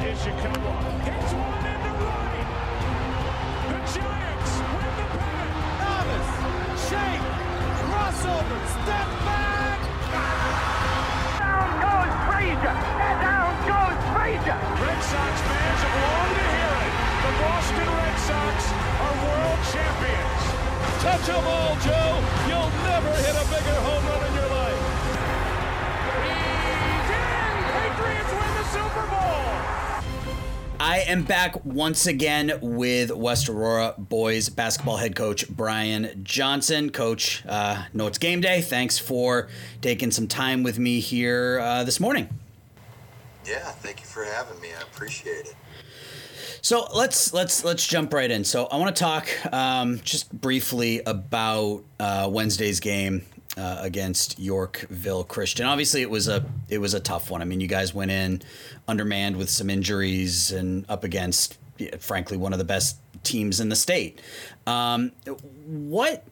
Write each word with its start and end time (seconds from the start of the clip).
Ishikawa 0.00 0.74
hits 1.04 1.32
one 1.36 1.60
into 1.60 1.92
right. 2.00 2.48
The 3.68 3.78
Giants 3.92 4.54
win 4.72 4.92
the 4.96 5.06
pennant. 5.12 5.54
Thomas, 5.76 6.28
shake, 6.88 7.24
crossover, 7.84 8.60
step 8.80 9.08
back. 9.28 9.80
Down 11.36 11.68
goes 11.84 12.14
Frazier. 12.32 12.76
And 12.80 13.16
down 13.20 13.52
goes 13.68 14.00
Frazier. 14.16 14.58
Red 14.80 15.00
Sox 15.04 15.34
fans 15.44 15.80
have 15.84 15.96
longed 16.00 16.36
to 16.40 16.46
hear 16.48 16.74
it. 16.80 16.92
The 17.20 17.32
Boston 17.44 17.88
Red 18.00 18.16
Sox 18.24 18.56
are 19.04 19.16
world 19.20 19.60
champions. 19.68 20.42
Touch 21.04 21.28
'em 21.28 21.44
all, 21.44 21.76
Joe. 21.84 22.16
You'll 22.48 22.72
never 22.88 23.12
hit 23.20 23.36
a 23.36 23.44
bigger 23.52 23.78
home 23.84 24.04
run 24.08 24.22
in 24.28 24.32
your 24.32 24.48
life. 24.48 24.82
He's 26.24 27.10
in. 27.20 27.52
Patriots 27.76 28.32
win 28.32 28.52
the 28.56 28.64
Super 28.72 29.06
Bowl. 29.12 29.59
I 30.82 31.00
am 31.00 31.24
back 31.24 31.62
once 31.62 32.06
again 32.06 32.58
with 32.62 33.10
West 33.10 33.50
Aurora 33.50 33.94
boys 33.98 34.48
basketball 34.48 34.96
head 34.96 35.14
coach 35.14 35.46
Brian 35.50 36.22
Johnson. 36.24 36.88
Coach, 36.88 37.44
uh, 37.46 37.84
know 37.92 38.06
it's 38.06 38.16
game 38.16 38.40
day. 38.40 38.62
Thanks 38.62 38.98
for 38.98 39.50
taking 39.82 40.10
some 40.10 40.26
time 40.26 40.62
with 40.62 40.78
me 40.78 41.00
here 41.00 41.60
uh, 41.62 41.84
this 41.84 42.00
morning. 42.00 42.30
Yeah, 43.46 43.58
thank 43.58 44.00
you 44.00 44.06
for 44.06 44.24
having 44.24 44.58
me. 44.62 44.68
I 44.70 44.80
appreciate 44.80 45.48
it. 45.48 45.54
So 46.62 46.88
let's 46.94 47.34
let's 47.34 47.62
let's 47.62 47.86
jump 47.86 48.14
right 48.14 48.30
in. 48.30 48.42
So 48.42 48.64
I 48.64 48.78
want 48.78 48.96
to 48.96 48.98
talk 48.98 49.28
um, 49.52 50.00
just 50.02 50.32
briefly 50.32 51.02
about 51.04 51.84
uh, 51.98 52.30
Wednesday's 52.32 52.80
game 52.80 53.26
uh, 53.56 53.78
against 53.80 54.38
Yorkville 54.38 55.24
Christian. 55.24 55.66
Obviously, 55.66 56.02
it 56.02 56.10
was 56.10 56.28
a 56.28 56.44
it 56.68 56.78
was 56.78 56.94
a 56.94 57.00
tough 57.00 57.30
one. 57.30 57.42
I 57.42 57.44
mean, 57.44 57.60
you 57.60 57.66
guys 57.66 57.92
went 57.94 58.10
in 58.10 58.42
undermanned 58.88 59.36
with 59.36 59.50
some 59.50 59.70
injuries 59.70 60.50
and 60.50 60.84
up 60.88 61.04
against, 61.04 61.58
frankly, 61.98 62.36
one 62.36 62.52
of 62.52 62.58
the 62.58 62.64
best 62.64 62.96
teams 63.22 63.60
in 63.60 63.68
the 63.68 63.76
state. 63.76 64.20
Um, 64.66 65.12
what? 65.66 66.24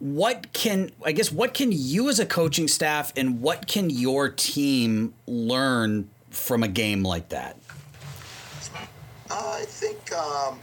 What 0.00 0.52
can 0.52 0.90
I 1.04 1.12
guess? 1.12 1.30
What 1.30 1.54
can 1.54 1.70
you 1.72 2.08
as 2.08 2.18
a 2.18 2.26
coaching 2.26 2.68
staff 2.68 3.12
and 3.16 3.40
what 3.40 3.66
can 3.66 3.90
your 3.90 4.28
team 4.28 5.14
learn 5.26 6.10
from 6.30 6.62
a 6.62 6.68
game 6.68 7.02
like 7.02 7.28
that? 7.28 7.56
I 9.30 9.64
think, 9.66 10.12
um, 10.12 10.58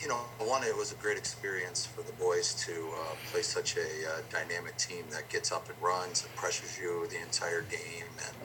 you 0.00 0.08
know, 0.08 0.20
one, 0.38 0.62
it 0.62 0.76
was 0.76 0.92
a 0.92 0.94
great 0.94 1.18
experience 1.18 1.84
for 1.84 2.02
the 2.02 2.12
boys 2.12 2.54
to 2.66 2.72
uh, 2.96 3.14
play 3.24 3.42
such 3.42 3.76
a 3.76 3.80
uh, 3.80 4.20
dynamic 4.30 4.76
team 4.76 5.04
that 5.10 5.28
gets 5.28 5.50
up 5.50 5.68
and 5.68 5.80
runs 5.82 6.24
and 6.24 6.34
pressures 6.36 6.78
you 6.78 7.06
the 7.10 7.20
entire 7.20 7.62
game 7.62 8.06
and, 8.26 8.36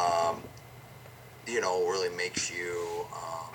um, 0.00 0.42
you 1.46 1.60
know, 1.60 1.86
really 1.86 2.14
makes 2.16 2.50
you 2.50 3.06
um, 3.12 3.54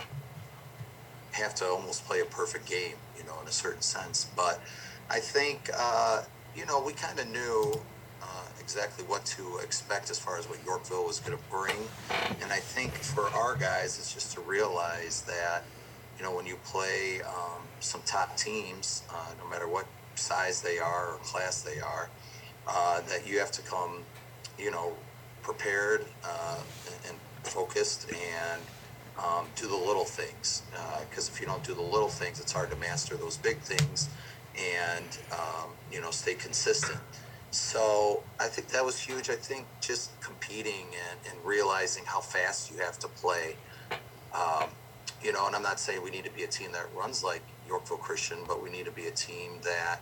have 1.31 1.55
to 1.55 1.65
almost 1.65 2.05
play 2.05 2.19
a 2.19 2.25
perfect 2.25 2.67
game, 2.67 2.97
you 3.17 3.23
know, 3.23 3.41
in 3.41 3.47
a 3.47 3.51
certain 3.51 3.81
sense. 3.81 4.25
But 4.35 4.61
I 5.09 5.19
think, 5.19 5.69
uh, 5.77 6.23
you 6.55 6.65
know, 6.65 6.83
we 6.85 6.93
kind 6.93 7.19
of 7.19 7.27
knew 7.27 7.81
uh, 8.21 8.47
exactly 8.59 9.03
what 9.05 9.25
to 9.25 9.59
expect 9.63 10.11
as 10.11 10.19
far 10.19 10.37
as 10.37 10.47
what 10.47 10.63
Yorkville 10.63 11.05
was 11.05 11.19
going 11.19 11.37
to 11.37 11.43
bring. 11.49 11.89
And 12.41 12.51
I 12.51 12.59
think 12.59 12.97
for 12.97 13.33
our 13.33 13.55
guys, 13.55 13.97
it's 13.97 14.13
just 14.13 14.33
to 14.33 14.41
realize 14.41 15.23
that, 15.23 15.63
you 16.17 16.23
know, 16.23 16.35
when 16.35 16.45
you 16.45 16.55
play 16.65 17.21
um, 17.27 17.61
some 17.79 18.01
top 18.05 18.37
teams, 18.37 19.03
uh, 19.09 19.31
no 19.41 19.49
matter 19.49 19.67
what 19.67 19.85
size 20.15 20.61
they 20.61 20.79
are 20.79 21.13
or 21.13 21.17
class 21.17 21.61
they 21.61 21.79
are, 21.79 22.09
uh, 22.67 23.01
that 23.01 23.27
you 23.27 23.39
have 23.39 23.51
to 23.51 23.61
come, 23.61 24.03
you 24.57 24.71
know, 24.71 24.93
prepared 25.41 26.05
uh, 26.23 26.59
and, 27.07 27.17
focused 27.43 28.11
and 28.11 28.61
um, 29.23 29.45
do 29.55 29.67
the 29.67 29.75
little 29.75 30.03
things. 30.03 30.63
Because 31.09 31.29
if 31.29 31.39
you 31.39 31.45
don't 31.45 31.63
do 31.63 31.75
the 31.75 31.81
little 31.81 32.09
things, 32.09 32.39
it's 32.39 32.51
hard 32.51 32.71
to 32.71 32.75
master 32.77 33.15
those 33.15 33.37
big 33.37 33.59
things 33.59 34.09
and, 34.57 35.17
um, 35.31 35.69
you 35.91 36.01
know, 36.01 36.09
stay 36.09 36.33
consistent. 36.33 36.99
So 37.51 38.23
I 38.39 38.47
think 38.47 38.69
that 38.69 38.83
was 38.83 38.99
huge. 38.99 39.29
I 39.29 39.35
think 39.35 39.67
just 39.79 40.19
competing 40.21 40.87
and, 41.09 41.19
and 41.29 41.45
realizing 41.45 42.03
how 42.05 42.19
fast 42.19 42.71
you 42.71 42.79
have 42.79 42.97
to 42.99 43.07
play. 43.07 43.55
Um, 44.33 44.69
you 45.25 45.33
know, 45.33 45.47
and 45.47 45.55
I'm 45.55 45.63
not 45.63 45.79
saying 45.79 46.03
we 46.03 46.11
need 46.11 46.23
to 46.25 46.31
be 46.31 46.43
a 46.43 46.47
team 46.47 46.71
that 46.73 46.85
runs 46.95 47.23
like 47.23 47.41
Yorkville 47.67 47.97
Christian, 47.97 48.37
but 48.47 48.61
we 48.61 48.69
need 48.69 48.85
to 48.85 48.91
be 48.91 49.07
a 49.07 49.11
team 49.11 49.53
that 49.63 49.99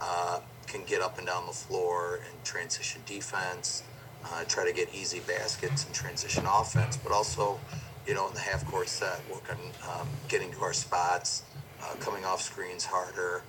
uh, 0.00 0.40
can 0.66 0.82
get 0.84 1.02
up 1.02 1.18
and 1.18 1.26
down 1.26 1.44
the 1.46 1.52
floor 1.52 2.20
and 2.26 2.42
transition 2.42 3.02
defense, 3.04 3.82
uh, 4.24 4.44
try 4.44 4.64
to 4.64 4.72
get 4.72 4.88
easy 4.94 5.20
baskets 5.20 5.84
and 5.84 5.94
transition 5.94 6.46
offense, 6.46 6.96
but 6.96 7.12
also, 7.12 7.60
you 8.06 8.14
know, 8.14 8.26
in 8.28 8.34
the 8.34 8.40
half 8.40 8.64
court 8.64 8.88
set, 8.88 9.20
work 9.30 9.44
on 9.50 9.58
um, 10.00 10.08
getting 10.28 10.50
to 10.50 10.60
our 10.62 10.72
spots, 10.72 11.42
uh, 11.82 11.94
coming 12.00 12.24
off 12.24 12.40
screens 12.40 12.86
harder, 12.86 13.42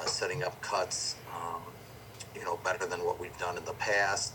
uh, 0.00 0.06
setting 0.06 0.42
up 0.42 0.58
cuts, 0.62 1.16
um, 1.36 1.60
you 2.34 2.42
know, 2.42 2.58
better 2.64 2.86
than 2.86 3.04
what 3.04 3.20
we've 3.20 3.36
done 3.36 3.58
in 3.58 3.64
the 3.66 3.74
past, 3.74 4.32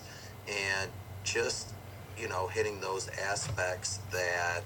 and 0.47 0.91
just, 1.23 1.73
you 2.19 2.29
know, 2.29 2.45
hitting 2.45 2.79
those 2.81 3.09
aspects 3.09 3.99
that, 4.11 4.61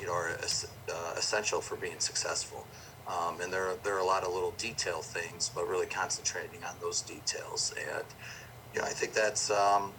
you 0.00 0.06
know, 0.06 0.12
are 0.12 0.30
uh, 0.30 1.14
essential 1.16 1.60
for 1.60 1.76
being 1.76 1.98
successful. 1.98 2.66
Um, 3.06 3.40
and 3.40 3.52
there 3.52 3.66
are, 3.68 3.74
there 3.82 3.94
are 3.96 4.00
a 4.00 4.04
lot 4.04 4.22
of 4.22 4.32
little 4.32 4.52
detail 4.52 5.02
things, 5.02 5.50
but 5.54 5.68
really 5.68 5.86
concentrating 5.86 6.62
on 6.64 6.74
those 6.80 7.02
details. 7.02 7.74
And, 7.76 8.04
you 8.72 8.80
know, 8.80 8.86
I 8.86 8.90
think 8.90 9.12
that's, 9.12 9.50
um, 9.50 9.92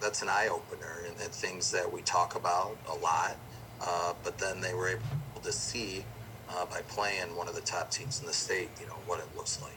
that's 0.00 0.22
an 0.22 0.28
eye 0.28 0.48
opener 0.50 1.04
and, 1.06 1.14
things 1.16 1.70
that 1.72 1.90
we 1.92 2.00
talk 2.02 2.36
about 2.36 2.76
a 2.88 2.94
lot, 2.94 3.36
uh, 3.80 4.12
but 4.22 4.38
then 4.38 4.60
they 4.60 4.72
were 4.72 4.88
able 4.88 5.40
to 5.42 5.52
see 5.52 6.04
uh, 6.50 6.64
by 6.66 6.80
playing 6.82 7.34
one 7.36 7.48
of 7.48 7.54
the 7.54 7.60
top 7.60 7.90
teams 7.90 8.20
in 8.20 8.26
the 8.26 8.32
state, 8.32 8.68
you 8.80 8.86
know, 8.86 8.94
what 9.06 9.18
it 9.18 9.26
looks 9.36 9.60
like. 9.60 9.72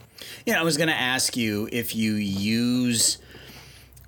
Yeah, 0.45 0.59
I 0.59 0.63
was 0.63 0.77
going 0.77 0.89
to 0.89 0.95
ask 0.95 1.35
you 1.35 1.67
if 1.71 1.95
you 1.95 2.13
use 2.13 3.17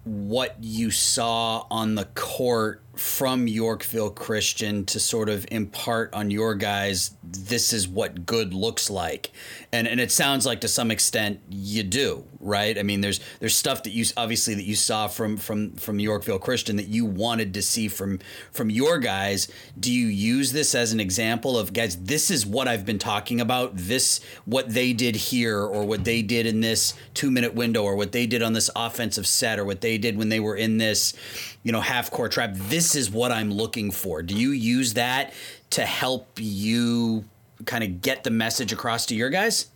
what 0.03 0.55
you 0.61 0.91
saw 0.91 1.65
on 1.69 1.95
the 1.95 2.05
court 2.05 2.81
from 2.99 3.47
Yorkville 3.47 4.09
Christian 4.09 4.83
to 4.85 4.99
sort 4.99 5.29
of 5.29 5.45
impart 5.51 6.13
on 6.13 6.29
your 6.29 6.53
guys 6.53 7.11
this 7.23 7.73
is 7.73 7.87
what 7.87 8.25
good 8.25 8.53
looks 8.53 8.89
like. 8.89 9.31
And 9.71 9.87
and 9.87 9.99
it 9.99 10.11
sounds 10.11 10.45
like 10.45 10.61
to 10.61 10.67
some 10.67 10.91
extent 10.91 11.39
you 11.49 11.83
do, 11.83 12.25
right? 12.39 12.77
I 12.77 12.83
mean 12.83 13.01
there's 13.01 13.19
there's 13.39 13.55
stuff 13.55 13.83
that 13.83 13.91
you 13.91 14.05
obviously 14.17 14.53
that 14.55 14.63
you 14.63 14.75
saw 14.75 15.07
from 15.07 15.37
from 15.37 15.73
from 15.73 15.99
Yorkville 15.99 16.39
Christian 16.39 16.75
that 16.75 16.87
you 16.87 17.05
wanted 17.05 17.53
to 17.53 17.61
see 17.61 17.87
from 17.87 18.19
from 18.51 18.69
your 18.69 18.97
guys. 18.97 19.47
Do 19.79 19.93
you 19.93 20.07
use 20.07 20.51
this 20.51 20.75
as 20.75 20.91
an 20.91 20.99
example 20.99 21.57
of 21.57 21.71
guys 21.71 21.95
this 22.03 22.29
is 22.29 22.45
what 22.45 22.67
I've 22.67 22.85
been 22.85 22.99
talking 22.99 23.39
about, 23.39 23.71
this 23.75 24.19
what 24.45 24.69
they 24.69 24.91
did 24.91 25.15
here 25.15 25.59
or 25.59 25.85
what 25.85 26.03
they 26.03 26.21
did 26.21 26.45
in 26.45 26.61
this 26.61 26.93
2-minute 27.13 27.53
window 27.53 27.83
or 27.83 27.95
what 27.95 28.11
they 28.11 28.25
did 28.25 28.41
on 28.41 28.53
this 28.53 28.69
offensive 28.75 29.27
set 29.27 29.57
or 29.57 29.65
what 29.65 29.81
they 29.81 29.97
did 29.97 30.17
when 30.17 30.29
they 30.29 30.39
were 30.39 30.55
in 30.55 30.79
this 30.79 31.13
you 31.63 31.71
know 31.71 31.81
half 31.81 32.09
court 32.11 32.31
trap 32.31 32.51
this 32.53 32.88
is 32.95 33.09
what 33.09 33.31
i'm 33.31 33.51
looking 33.51 33.91
for 33.91 34.21
do 34.21 34.35
you 34.35 34.51
use 34.51 34.93
that 34.93 35.33
to 35.69 35.85
help 35.85 36.27
you 36.37 37.23
kind 37.65 37.83
of 37.83 38.01
get 38.01 38.23
the 38.23 38.31
message 38.31 38.71
across 38.71 39.05
to 39.05 39.15
your 39.15 39.29
guys 39.29 39.67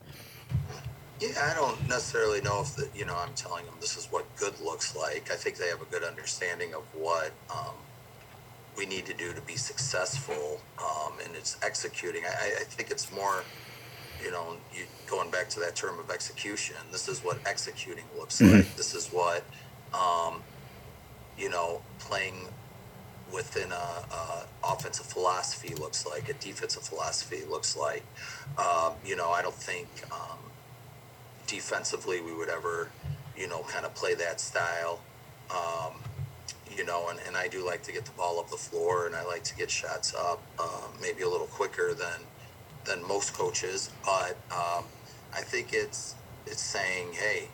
Yeah, 1.19 1.51
I 1.51 1.53
don't 1.53 1.87
necessarily 1.87 2.41
know 2.41 2.61
if 2.61 2.75
the, 2.75 2.89
you 2.95 3.05
know 3.05 3.15
I'm 3.15 3.33
telling 3.33 3.65
them 3.65 3.75
this 3.79 3.97
is 3.97 4.07
what 4.07 4.25
good 4.35 4.59
looks 4.59 4.95
like. 4.95 5.31
I 5.31 5.35
think 5.35 5.57
they 5.57 5.67
have 5.67 5.81
a 5.81 5.85
good 5.85 6.03
understanding 6.03 6.73
of 6.73 6.83
what 6.93 7.31
um, 7.49 7.75
we 8.77 8.85
need 8.85 9.05
to 9.05 9.13
do 9.13 9.33
to 9.33 9.41
be 9.41 9.55
successful, 9.55 10.59
um, 10.79 11.13
and 11.23 11.35
it's 11.35 11.57
executing. 11.61 12.23
I, 12.25 12.61
I 12.61 12.63
think 12.63 12.91
it's 12.91 13.11
more, 13.11 13.43
you 14.23 14.31
know, 14.31 14.57
you, 14.73 14.83
going 15.07 15.29
back 15.31 15.49
to 15.49 15.59
that 15.61 15.75
term 15.75 15.99
of 15.99 16.09
execution. 16.09 16.75
This 16.91 17.07
is 17.07 17.23
what 17.23 17.37
executing 17.45 18.05
looks 18.17 18.41
like. 18.41 18.75
This 18.75 18.93
is 18.95 19.07
what, 19.09 19.43
um, 19.93 20.41
you 21.37 21.49
know, 21.49 21.81
playing 21.99 22.47
within 23.33 23.71
a, 23.71 23.75
a 23.75 24.45
offensive 24.63 25.05
philosophy 25.05 25.73
looks 25.75 26.05
like. 26.05 26.29
A 26.29 26.33
defensive 26.33 26.83
philosophy 26.83 27.41
looks 27.49 27.75
like. 27.75 28.03
Um, 28.57 28.93
you 29.05 29.15
know, 29.15 29.29
I 29.29 29.41
don't 29.41 29.55
think. 29.55 29.87
Um, 30.11 30.37
defensively 31.47 32.21
we 32.21 32.33
would 32.33 32.49
ever, 32.49 32.89
you 33.37 33.47
know, 33.47 33.61
kind 33.63 33.85
of 33.85 33.93
play 33.95 34.15
that 34.15 34.39
style. 34.39 34.99
Um, 35.51 35.93
you 36.75 36.85
know, 36.85 37.09
and, 37.09 37.19
and 37.27 37.37
I 37.37 37.47
do 37.47 37.65
like 37.65 37.83
to 37.83 37.91
get 37.91 38.05
the 38.05 38.11
ball 38.11 38.39
up 38.39 38.49
the 38.49 38.57
floor 38.57 39.05
and 39.05 39.15
I 39.15 39.23
like 39.25 39.43
to 39.43 39.55
get 39.55 39.69
shots 39.69 40.15
up 40.15 40.41
uh, 40.57 40.87
maybe 41.01 41.21
a 41.21 41.29
little 41.29 41.47
quicker 41.47 41.93
than 41.93 42.21
than 42.85 43.07
most 43.07 43.33
coaches. 43.33 43.91
But 44.03 44.35
um, 44.51 44.85
I 45.33 45.41
think 45.41 45.73
it's 45.73 46.15
it's 46.47 46.61
saying, 46.61 47.09
hey, 47.13 47.49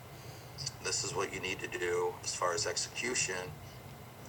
this 0.84 1.04
is 1.04 1.14
what 1.14 1.34
you 1.34 1.40
need 1.42 1.60
to 1.60 1.68
do 1.68 2.14
as 2.24 2.34
far 2.34 2.54
as 2.54 2.66
execution. 2.66 3.36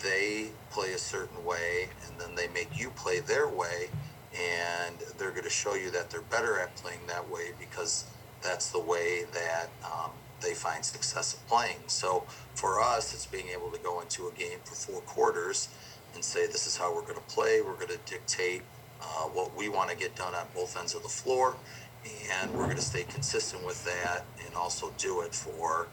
They 0.02 0.52
play 0.70 0.93
a 0.93 0.99
certain 0.99 1.44
way, 1.44 1.91
and 2.06 2.20
then 2.20 2.35
they 2.35 2.49
make 2.49 2.79
you 2.79 2.91
play 2.91 3.20
their 3.20 3.49
way, 3.49 3.88
and 4.32 4.97
they're 5.19 5.31
going 5.31 5.44
to 5.44 5.50
show 5.50 5.75
you 5.75 5.91
that 5.91 6.11
they're 6.11 6.23
better 6.23 6.58
at 6.58 6.76
playing 6.76 7.06
that 7.08 7.29
way 7.31 7.52
because 7.58 8.05
that's 8.43 8.70
the 8.70 8.81
way 8.81 9.25
that 9.32 9.69
um, 9.85 10.12
they 10.41 10.55
find 10.55 10.85
success 10.85 11.35
at 11.35 11.47
playing. 11.49 11.88
So 11.88 12.25
for 12.55 12.81
us, 12.81 13.12
it's 13.12 13.26
being 13.26 13.49
able 13.49 13.70
to 13.73 13.79
go 13.79 14.00
into 14.00 14.29
a 14.29 14.32
game 14.32 14.58
for 14.64 14.75
four 14.75 15.00
quarters 15.02 15.69
and 16.14 16.25
say, 16.25 16.46
this 16.46 16.67
is 16.67 16.76
how 16.76 16.94
we're 16.94 17.03
going 17.03 17.17
to 17.17 17.35
play. 17.35 17.61
We're 17.61 17.75
going 17.75 17.88
to 17.88 17.99
dictate 18.06 18.62
uh, 19.00 19.25
what 19.29 19.56
we 19.56 19.69
want 19.69 19.91
to 19.91 19.96
get 19.96 20.17
done 20.17 20.35
on 20.35 20.46
both 20.55 20.76
ends 20.79 20.94
of 20.94 21.03
the 21.03 21.08
floor, 21.08 21.56
and 22.05 22.53
we're 22.53 22.64
going 22.64 22.76
to 22.76 22.82
stay 22.82 23.05
consistent 23.05 23.64
with 23.64 23.85
that 23.85 24.25
and 24.44 24.55
also 24.55 24.93
do 24.99 25.20
it 25.23 25.35
for, 25.35 25.88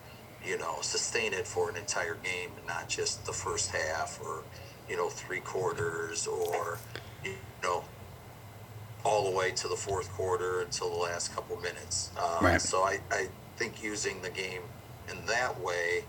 you 0.46 0.58
know, 0.58 0.78
sustain 0.82 1.34
it 1.34 1.48
for 1.48 1.70
an 1.70 1.78
entire 1.78 2.16
game 2.16 2.52
and 2.58 2.68
not 2.68 2.88
just 2.90 3.26
the 3.26 3.34
first 3.34 3.72
half 3.72 4.20
or, 4.24 4.44
you 4.90 4.96
know, 4.96 5.10
three 5.10 5.40
quarters 5.40 6.28
or, 6.28 6.80
you 7.24 7.34
know, 7.64 7.84
all 9.04 9.30
the 9.30 9.36
way 9.38 9.52
to 9.52 9.68
the 9.68 9.76
fourth 9.76 10.10
quarter 10.12 10.62
until 10.62 10.90
the 10.90 10.96
last 10.98 11.34
couple 11.34 11.56
minutes. 11.58 12.12
Um, 12.18 12.46
Right. 12.46 12.62
So 12.62 12.84
I, 12.84 13.00
I 13.12 13.28
think 13.58 13.84
using 13.84 14.22
the 14.22 14.30
game 14.30 14.62
in 15.10 15.26
that 15.26 15.60
way 15.62 16.04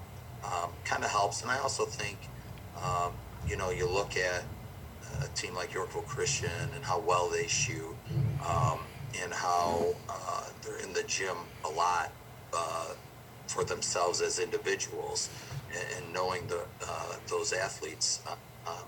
um, 0.45 0.71
kind 0.85 1.05
of 1.05 1.11
helps. 1.11 1.43
And 1.43 1.51
I 1.51 1.59
also 1.59 1.85
think, 1.85 2.19
um, 2.83 3.13
you 3.47 3.57
know, 3.57 3.71
you 3.71 3.89
look 3.89 4.17
at 4.17 4.45
a 5.23 5.29
team 5.35 5.55
like 5.55 5.73
Yorkville 5.73 6.03
Christian 6.03 6.51
and 6.75 6.85
how 6.85 6.99
well 7.01 7.29
they 7.29 7.47
shoot 7.47 7.97
um, 8.47 8.81
and 9.23 9.33
how 9.33 9.95
uh, 10.09 10.45
they're 10.63 10.79
in 10.81 10.93
the 10.93 11.03
gym 11.05 11.37
a 11.65 11.69
lot 11.69 12.13
uh, 12.55 12.93
for 13.49 13.65
themselves 13.65 14.21
as 14.21 14.39
individuals 14.39 15.29
and, 15.75 16.05
and 16.05 16.13
knowing 16.13 16.47
the, 16.47 16.63
uh, 16.87 17.17
those 17.29 17.53
athletes 17.53 18.21
uh, 18.29 18.37
um, 18.71 18.87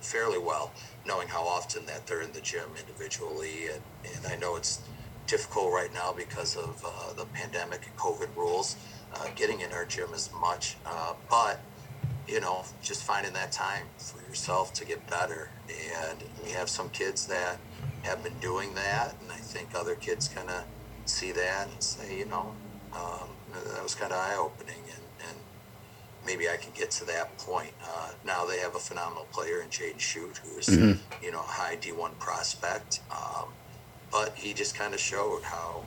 fairly 0.00 0.38
well, 0.38 0.70
knowing 1.06 1.28
how 1.28 1.42
often 1.42 1.84
that 1.86 2.06
they're 2.06 2.22
in 2.22 2.32
the 2.32 2.40
gym 2.40 2.70
individually. 2.78 3.66
And, 3.72 3.82
and 4.14 4.26
I 4.26 4.36
know 4.36 4.56
it's 4.56 4.80
difficult 5.26 5.72
right 5.72 5.92
now 5.92 6.12
because 6.12 6.56
of 6.56 6.82
uh, 6.84 7.12
the 7.14 7.26
pandemic 7.26 7.86
and 7.86 7.96
COVID 7.96 8.34
rules, 8.36 8.76
uh, 9.14 9.26
getting 9.34 9.60
in 9.60 9.72
our 9.72 9.84
gym 9.84 10.08
as 10.14 10.30
much. 10.40 10.76
Uh, 10.86 11.14
but, 11.28 11.60
you 12.26 12.40
know, 12.40 12.64
just 12.82 13.04
finding 13.04 13.32
that 13.34 13.52
time 13.52 13.84
for 13.98 14.20
yourself 14.28 14.72
to 14.74 14.84
get 14.84 15.06
better. 15.08 15.50
And 15.68 16.22
we 16.44 16.50
have 16.52 16.68
some 16.68 16.88
kids 16.90 17.26
that 17.26 17.58
have 18.02 18.22
been 18.22 18.38
doing 18.40 18.74
that. 18.74 19.14
And 19.20 19.30
I 19.30 19.36
think 19.36 19.74
other 19.74 19.94
kids 19.94 20.28
kind 20.28 20.48
of 20.48 20.64
see 21.04 21.32
that 21.32 21.68
and 21.70 21.82
say, 21.82 22.18
you 22.18 22.26
know, 22.26 22.54
um, 22.94 23.28
that 23.74 23.82
was 23.82 23.94
kind 23.94 24.12
of 24.12 24.18
eye 24.18 24.36
opening. 24.36 24.82
And, 24.82 25.28
and 25.28 25.38
maybe 26.24 26.48
I 26.48 26.56
can 26.56 26.72
get 26.74 26.90
to 26.92 27.04
that 27.06 27.36
point. 27.38 27.72
Uh, 27.82 28.10
now 28.24 28.44
they 28.44 28.58
have 28.58 28.74
a 28.74 28.78
phenomenal 28.78 29.26
player 29.32 29.60
in 29.62 29.68
Jaden 29.68 29.98
Schutt, 29.98 30.38
who's 30.38 30.68
you 31.22 31.32
know 31.32 31.40
a 31.40 31.42
high 31.42 31.76
D1 31.76 32.18
prospect, 32.18 33.00
um, 33.10 33.48
but 34.10 34.34
he 34.34 34.52
just 34.52 34.74
kind 34.74 34.94
of 34.94 35.00
showed 35.00 35.42
how 35.42 35.84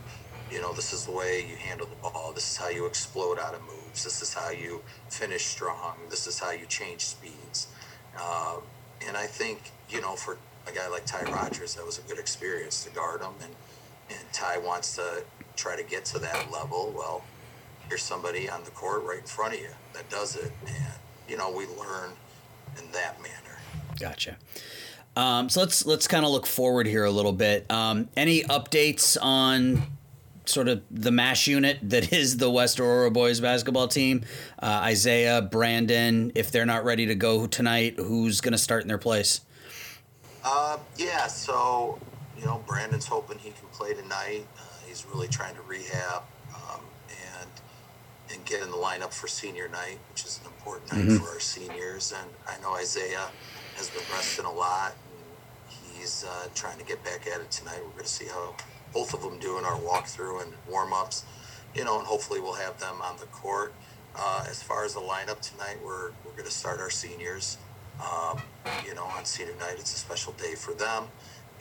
you 0.52 0.62
know 0.62 0.74
this 0.74 0.94
is 0.94 1.06
the 1.06 1.12
way 1.12 1.46
you 1.48 1.56
handle 1.56 1.88
the 1.88 1.96
ball. 2.10 2.32
This 2.34 2.52
is 2.52 2.58
how 2.58 2.70
you 2.70 2.86
explode 2.86 3.40
out 3.40 3.54
of 3.54 3.62
moves. 3.62 4.04
This 4.04 4.22
is 4.22 4.34
how 4.34 4.50
you 4.50 4.82
finish 5.10 5.46
strong. 5.46 5.96
This 6.10 6.28
is 6.28 6.40
how 6.40 6.52
you 6.52 6.66
change 6.66 7.02
speeds. 7.02 7.68
Um, 8.16 8.62
and 9.08 9.16
I 9.16 9.26
think 9.26 9.72
you 9.90 10.02
know 10.02 10.16
for 10.16 10.38
a 10.68 10.72
guy 10.72 10.88
like 10.90 11.06
Ty 11.06 11.24
Rodgers, 11.26 11.76
that 11.76 11.86
was 11.86 12.00
a 12.00 12.02
good 12.04 12.20
experience 12.20 12.84
to 12.84 12.90
guard 12.92 13.22
him, 13.22 13.34
and 13.42 13.56
and 14.10 14.34
Ty 14.34 14.58
wants 14.58 14.96
to 14.96 15.24
try 15.62 15.76
to 15.76 15.84
get 15.84 16.06
to 16.06 16.20
that 16.20 16.52
level. 16.52 16.92
Well, 16.96 17.24
here's 17.88 18.02
somebody 18.02 18.50
on 18.50 18.64
the 18.64 18.72
court 18.72 19.04
right 19.04 19.20
in 19.20 19.26
front 19.26 19.54
of 19.54 19.60
you 19.60 19.70
that 19.94 20.10
does 20.10 20.36
it, 20.36 20.52
and 20.66 20.94
you 21.30 21.38
know 21.38 21.52
we 21.52 21.66
learn 21.68 22.12
in 22.78 22.92
that 22.92 23.22
manner. 23.22 23.60
Gotcha. 24.00 24.38
Um, 25.16 25.50
so 25.50 25.60
let's 25.60 25.86
let's 25.86 26.08
kind 26.08 26.26
of 26.26 26.32
look 26.32 26.48
forward 26.48 26.88
here 26.88 27.06
a 27.06 27.12
little 27.12 27.34
bit. 27.34 27.70
Um, 27.70 28.10
any 28.18 28.44
updates 28.44 29.18
on 29.22 29.84
sort 30.46 30.68
of 30.68 30.82
the 30.90 31.12
mash 31.12 31.48
unit 31.48 31.78
that 31.84 32.12
is 32.12 32.38
the 32.38 32.50
West 32.50 32.80
Aurora 32.80 33.12
boys 33.12 33.40
basketball 33.40 33.88
team? 33.88 34.26
Uh, 34.62 34.82
Isaiah, 34.84 35.42
Brandon, 35.42 36.32
if 36.34 36.52
they're 36.52 36.66
not 36.66 36.84
ready 36.84 37.06
to 37.06 37.16
go 37.16 37.46
tonight, 37.46 37.96
who's 37.98 38.42
going 38.42 38.54
to 38.54 38.58
start 38.58 38.82
in 38.82 38.88
their 38.88 38.98
place? 38.98 39.42
Uh, 40.44 40.78
yeah, 40.98 41.28
so 41.28 42.00
you 42.40 42.46
know 42.46 42.64
Brandon's 42.66 43.06
hoping 43.06 43.38
he 43.38 43.52
can 43.52 43.68
play 43.72 43.94
tonight. 43.94 44.48
Uh, 44.58 44.71
he's 44.92 45.06
really 45.14 45.30
trying 45.30 45.56
to 45.56 45.62
rehab 45.62 46.24
um, 46.54 46.82
and 47.10 47.50
and 48.32 48.46
get 48.46 48.62
in 48.62 48.70
the 48.70 48.78
lineup 48.78 49.14
for 49.14 49.28
senior 49.28 49.68
night, 49.70 49.98
which 50.10 50.26
is 50.26 50.40
an 50.44 50.48
important 50.48 50.92
night 50.92 51.20
for 51.20 51.30
our 51.30 51.40
seniors. 51.40 52.14
And 52.18 52.30
I 52.48 52.62
know 52.62 52.76
Isaiah 52.76 53.30
has 53.76 53.90
been 53.90 54.04
resting 54.12 54.46
a 54.46 54.52
lot. 54.52 54.94
And 55.70 55.98
he's 55.98 56.24
uh, 56.24 56.48
trying 56.54 56.78
to 56.78 56.86
get 56.86 57.04
back 57.04 57.28
at 57.28 57.42
it 57.42 57.52
tonight. 57.52 57.80
We're 57.84 57.92
going 57.92 58.04
to 58.04 58.10
see 58.10 58.28
how 58.28 58.56
both 58.94 59.14
of 59.14 59.22
them 59.22 59.40
do 59.40 59.58
in 59.58 59.66
our 59.66 59.78
walkthrough 59.78 60.44
and 60.44 60.54
warm 60.70 60.94
ups. 60.94 61.24
You 61.76 61.86
know, 61.86 62.00
and 62.00 62.08
hopefully 62.08 62.40
we'll 62.40 62.54
have 62.54 62.80
them 62.80 63.02
on 63.02 63.18
the 63.18 63.28
court. 63.28 63.74
Uh, 64.16 64.46
as 64.50 64.62
far 64.62 64.84
as 64.84 64.94
the 64.94 65.00
lineup 65.00 65.40
tonight, 65.40 65.78
we're 65.84 66.12
we're 66.26 66.32
going 66.32 66.46
to 66.46 66.52
start 66.52 66.82
our 66.82 66.90
seniors. 66.90 67.58
Um, 68.02 68.42
you 68.86 68.94
know, 68.94 69.06
on 69.06 69.24
senior 69.24 69.56
night, 69.60 69.76
it's 69.78 69.94
a 69.94 69.98
special 69.98 70.34
day 70.34 70.56
for 70.56 70.74
them, 70.74 71.04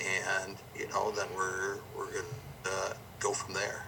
and 0.00 0.56
you 0.77 0.88
know, 0.88 1.12
then 1.12 1.27
we're 1.37 1.79
we're 1.97 2.11
going 2.11 2.25
to 2.65 2.97
go 3.20 3.32
from 3.32 3.55
there. 3.55 3.84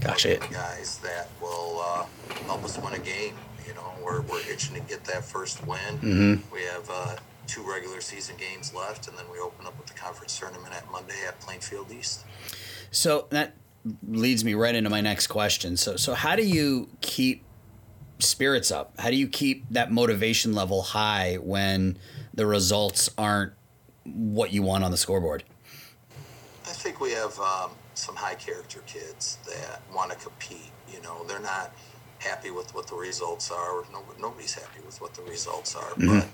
Gotcha. 0.00 0.38
Guys 0.50 0.98
that 0.98 1.28
will 1.40 1.80
uh, 1.82 2.06
help 2.46 2.64
us 2.64 2.78
win 2.78 2.94
a 2.94 2.98
game. 2.98 3.34
You 3.66 3.74
know, 3.74 3.92
we're 4.04 4.20
we're 4.22 4.40
itching 4.50 4.74
to 4.74 4.80
get 4.80 5.04
that 5.04 5.24
first 5.24 5.66
win. 5.66 6.42
We 6.52 6.62
have 6.62 6.88
uh, 6.90 7.16
two 7.46 7.68
regular 7.68 8.00
season 8.00 8.36
games 8.36 8.74
left, 8.74 9.08
and 9.08 9.16
then 9.16 9.26
we 9.32 9.38
open 9.38 9.66
up 9.66 9.76
with 9.78 9.86
the 9.86 9.94
conference 9.94 10.38
tournament 10.38 10.74
at 10.74 10.90
Monday 10.90 11.14
at 11.26 11.38
Plainfield 11.40 11.92
East. 11.92 12.24
So 12.90 13.26
that 13.30 13.54
leads 14.06 14.44
me 14.44 14.54
right 14.54 14.74
into 14.74 14.90
my 14.90 15.00
next 15.00 15.28
question. 15.28 15.76
So 15.76 15.96
so 15.96 16.14
how 16.14 16.36
do 16.36 16.42
you 16.42 16.88
keep 17.00 17.44
spirits 18.18 18.70
up? 18.70 18.98
How 18.98 19.10
do 19.10 19.16
you 19.16 19.28
keep 19.28 19.64
that 19.70 19.90
motivation 19.90 20.52
level 20.54 20.82
high 20.82 21.36
when 21.36 21.98
the 22.34 22.46
results 22.46 23.10
aren't 23.16 23.52
what 24.04 24.52
you 24.52 24.62
want 24.62 24.84
on 24.84 24.90
the 24.90 24.96
scoreboard? 24.96 25.44
I 26.64 26.72
think 26.72 27.00
we 27.00 27.12
have 27.12 27.38
um, 27.38 27.70
some 28.00 28.16
high 28.16 28.34
character 28.34 28.80
kids 28.86 29.38
that 29.46 29.80
want 29.94 30.10
to 30.10 30.16
compete. 30.16 30.70
You 30.92 31.00
know, 31.02 31.24
they're 31.24 31.38
not 31.38 31.72
happy 32.18 32.50
with 32.50 32.74
what 32.74 32.86
the 32.86 32.94
results 32.94 33.50
are. 33.50 33.84
No, 33.92 34.02
nobody's 34.18 34.54
happy 34.54 34.80
with 34.84 35.00
what 35.00 35.14
the 35.14 35.22
results 35.22 35.74
are. 35.76 35.92
But 35.96 36.28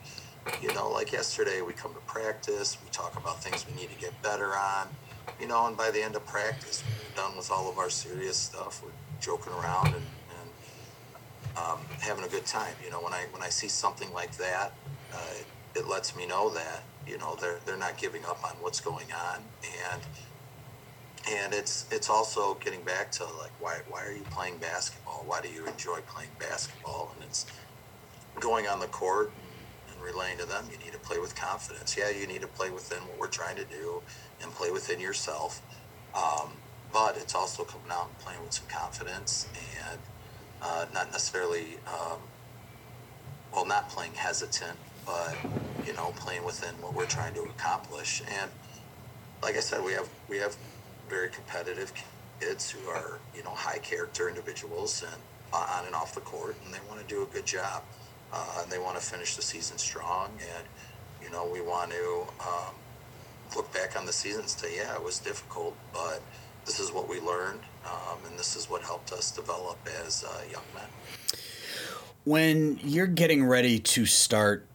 you 0.62 0.72
know, 0.74 0.90
like 0.90 1.12
yesterday, 1.12 1.60
we 1.62 1.72
come 1.72 1.92
to 1.94 2.00
practice. 2.00 2.78
We 2.82 2.90
talk 2.90 3.16
about 3.16 3.42
things 3.42 3.66
we 3.68 3.80
need 3.80 3.90
to 3.90 4.00
get 4.00 4.20
better 4.22 4.54
on. 4.56 4.88
You 5.40 5.48
know, 5.48 5.66
and 5.66 5.76
by 5.76 5.90
the 5.90 6.02
end 6.02 6.14
of 6.14 6.24
practice, 6.26 6.82
we're 6.86 7.22
done 7.22 7.36
with 7.36 7.50
all 7.50 7.68
of 7.68 7.78
our 7.78 7.90
serious 7.90 8.36
stuff. 8.36 8.82
We're 8.82 8.90
joking 9.20 9.52
around 9.54 9.88
and, 9.88 10.06
and 10.40 10.50
um, 11.56 11.78
having 12.00 12.24
a 12.24 12.28
good 12.28 12.46
time. 12.46 12.74
You 12.84 12.90
know, 12.90 13.00
when 13.00 13.12
I 13.12 13.24
when 13.32 13.42
I 13.42 13.48
see 13.48 13.68
something 13.68 14.12
like 14.12 14.36
that, 14.36 14.72
uh, 15.12 15.18
it, 15.40 15.80
it 15.80 15.88
lets 15.88 16.16
me 16.16 16.26
know 16.26 16.50
that 16.50 16.84
you 17.06 17.18
know 17.18 17.36
they're 17.40 17.58
they're 17.66 17.76
not 17.76 17.98
giving 17.98 18.24
up 18.24 18.44
on 18.44 18.56
what's 18.60 18.80
going 18.80 19.08
on, 19.12 19.42
and 19.90 20.02
and 21.30 21.52
it's 21.52 21.86
it's 21.90 22.08
also 22.08 22.54
getting 22.54 22.82
back 22.82 23.10
to 23.12 23.24
like 23.24 23.52
why 23.60 23.78
why 23.88 24.04
are 24.04 24.12
you 24.12 24.24
playing 24.30 24.58
basketball? 24.58 25.24
Why 25.26 25.40
do 25.40 25.48
you 25.48 25.66
enjoy 25.66 26.00
playing 26.06 26.30
basketball? 26.38 27.12
And 27.14 27.24
it's 27.24 27.46
going 28.40 28.66
on 28.66 28.80
the 28.80 28.86
court 28.86 29.32
and 29.90 30.00
relaying 30.00 30.38
to 30.38 30.46
them 30.46 30.68
you 30.70 30.78
need 30.78 30.92
to 30.92 30.98
play 30.98 31.18
with 31.18 31.34
confidence. 31.34 31.96
Yeah, 31.98 32.10
you 32.10 32.26
need 32.26 32.42
to 32.42 32.48
play 32.48 32.70
within 32.70 32.98
what 33.08 33.18
we're 33.18 33.28
trying 33.28 33.56
to 33.56 33.64
do 33.64 34.02
and 34.42 34.52
play 34.52 34.70
within 34.70 35.00
yourself. 35.00 35.62
Um, 36.14 36.52
but 36.92 37.16
it's 37.16 37.34
also 37.34 37.64
coming 37.64 37.90
out 37.90 38.08
and 38.08 38.18
playing 38.18 38.42
with 38.42 38.52
some 38.52 38.68
confidence 38.68 39.48
and 39.90 40.00
uh, 40.62 40.86
not 40.94 41.10
necessarily 41.12 41.78
um, 41.86 42.18
well 43.52 43.66
not 43.66 43.88
playing 43.88 44.14
hesitant 44.14 44.78
but 45.04 45.36
you 45.86 45.92
know 45.94 46.12
playing 46.16 46.44
within 46.44 46.74
what 46.80 46.94
we're 46.94 47.06
trying 47.06 47.34
to 47.34 47.42
accomplish 47.42 48.22
and 48.40 48.50
like 49.42 49.56
i 49.56 49.60
said 49.60 49.82
we 49.84 49.92
have 49.92 50.08
we 50.28 50.38
have 50.38 50.56
very 51.08 51.28
competitive 51.28 51.92
kids 52.40 52.70
who 52.70 52.88
are 52.88 53.18
you 53.34 53.42
know 53.42 53.50
high 53.50 53.78
character 53.78 54.28
individuals 54.28 55.02
and 55.02 55.22
uh, 55.52 55.78
on 55.78 55.86
and 55.86 55.94
off 55.94 56.14
the 56.14 56.20
court 56.20 56.56
and 56.64 56.74
they 56.74 56.78
want 56.88 57.00
to 57.00 57.06
do 57.06 57.22
a 57.22 57.26
good 57.26 57.46
job 57.46 57.82
uh, 58.32 58.60
and 58.62 58.70
they 58.70 58.78
want 58.78 58.96
to 58.96 59.02
finish 59.02 59.36
the 59.36 59.42
season 59.42 59.78
strong 59.78 60.30
and 60.56 60.66
you 61.22 61.30
know 61.30 61.48
we 61.50 61.60
want 61.60 61.90
to 61.90 62.26
um, 62.40 62.74
look 63.54 63.72
back 63.72 63.96
on 63.96 64.04
the 64.04 64.12
season 64.12 64.40
and 64.40 64.50
say 64.50 64.76
yeah 64.76 64.94
it 64.94 65.02
was 65.02 65.18
difficult 65.18 65.74
but 65.92 66.20
this 66.66 66.80
is 66.80 66.92
what 66.92 67.08
we 67.08 67.20
learned 67.20 67.60
um, 67.86 68.18
and 68.26 68.38
this 68.38 68.56
is 68.56 68.68
what 68.68 68.82
helped 68.82 69.12
us 69.12 69.30
develop 69.30 69.78
as 70.04 70.24
uh, 70.24 70.42
young 70.50 70.64
men. 70.74 70.84
When 72.24 72.80
you're 72.82 73.06
getting 73.06 73.44
ready 73.44 73.78
to 73.78 74.04
start 74.04 74.66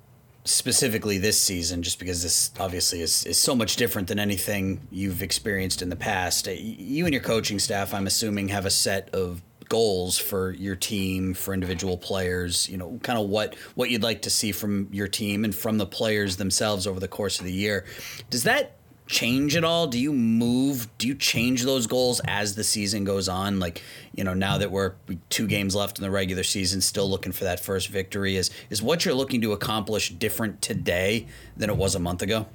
specifically 0.43 1.17
this 1.17 1.41
season, 1.41 1.83
just 1.83 1.99
because 1.99 2.23
this 2.23 2.51
obviously 2.59 3.01
is, 3.01 3.25
is 3.25 3.41
so 3.41 3.55
much 3.55 3.75
different 3.75 4.07
than 4.07 4.19
anything 4.19 4.81
you've 4.91 5.21
experienced 5.21 5.81
in 5.81 5.89
the 5.89 5.95
past, 5.95 6.47
uh, 6.47 6.51
you 6.51 7.05
and 7.05 7.13
your 7.13 7.23
coaching 7.23 7.59
staff, 7.59 7.93
I'm 7.93 8.07
assuming, 8.07 8.47
have 8.49 8.65
a 8.65 8.71
set 8.71 9.13
of 9.13 9.41
goals 9.69 10.17
for 10.17 10.51
your 10.51 10.75
team, 10.75 11.33
for 11.33 11.53
individual 11.53 11.97
players, 11.97 12.67
you 12.67 12.75
know, 12.75 12.99
kind 13.03 13.17
of 13.17 13.29
what, 13.29 13.55
what 13.75 13.89
you'd 13.89 14.03
like 14.03 14.23
to 14.23 14.29
see 14.29 14.51
from 14.51 14.89
your 14.91 15.07
team 15.07 15.45
and 15.45 15.55
from 15.55 15.77
the 15.77 15.85
players 15.85 16.35
themselves 16.35 16.85
over 16.85 16.99
the 16.99 17.07
course 17.07 17.39
of 17.39 17.45
the 17.45 17.53
year. 17.53 17.85
Does 18.29 18.43
that 18.43 18.75
change 19.11 19.57
at 19.57 19.63
all? 19.65 19.87
Do 19.87 19.99
you 19.99 20.13
move? 20.13 20.87
Do 20.97 21.05
you 21.05 21.13
change 21.13 21.63
those 21.63 21.85
goals 21.85 22.21
as 22.25 22.55
the 22.55 22.63
season 22.63 23.03
goes 23.03 23.27
on? 23.27 23.59
Like, 23.59 23.83
you 24.15 24.23
know, 24.23 24.33
now 24.33 24.57
that 24.57 24.71
we're 24.71 24.93
two 25.29 25.47
games 25.47 25.75
left 25.75 25.99
in 25.99 26.03
the 26.03 26.09
regular 26.09 26.43
season, 26.43 26.79
still 26.79 27.09
looking 27.09 27.33
for 27.33 27.43
that 27.43 27.59
first 27.59 27.89
victory. 27.89 28.37
Is 28.37 28.49
is 28.69 28.81
what 28.81 29.05
you're 29.05 29.13
looking 29.13 29.41
to 29.41 29.51
accomplish 29.51 30.09
different 30.09 30.61
today 30.61 31.27
than 31.57 31.69
it 31.69 31.75
was 31.75 31.93
a 31.93 31.99
month 31.99 32.21
ago? 32.21 32.47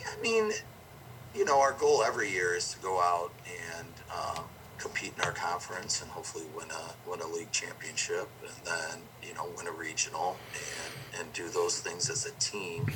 I 0.00 0.22
mean, 0.22 0.52
you 1.34 1.44
know, 1.44 1.60
our 1.60 1.72
goal 1.72 2.04
every 2.04 2.30
year 2.30 2.54
is 2.54 2.72
to 2.74 2.78
go 2.78 3.00
out 3.00 3.32
and 3.76 3.88
um, 4.14 4.44
compete 4.78 5.12
in 5.16 5.24
our 5.24 5.32
conference 5.32 6.02
and 6.02 6.10
hopefully 6.10 6.44
win 6.56 6.68
a 6.70 7.10
win 7.10 7.20
a 7.20 7.26
league 7.26 7.50
championship 7.50 8.28
and 8.42 8.64
then 8.64 8.98
you 9.22 9.34
know 9.34 9.48
win 9.56 9.66
a 9.66 9.72
regional 9.72 10.36
and 10.54 11.20
and 11.20 11.32
do 11.32 11.48
those 11.48 11.80
things 11.80 12.08
as 12.08 12.26
a 12.26 12.32
team. 12.38 12.86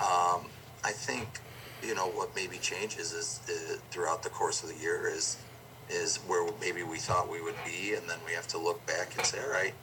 Um, 0.00 0.46
I 0.84 0.92
think 0.92 1.40
you 1.82 1.94
know 1.94 2.08
what 2.08 2.34
maybe 2.34 2.58
changes 2.58 3.12
is, 3.12 3.40
is 3.48 3.78
throughout 3.90 4.22
the 4.22 4.30
course 4.30 4.62
of 4.62 4.68
the 4.68 4.76
year 4.76 5.08
is 5.08 5.36
is 5.88 6.18
where 6.26 6.48
maybe 6.60 6.82
we 6.82 6.98
thought 6.98 7.30
we 7.30 7.42
would 7.42 7.56
be 7.64 7.94
and 7.94 8.08
then 8.08 8.18
we 8.26 8.32
have 8.32 8.46
to 8.48 8.58
look 8.58 8.84
back 8.86 9.16
and 9.16 9.26
say 9.26 9.38
all 9.42 9.50
right 9.50 9.74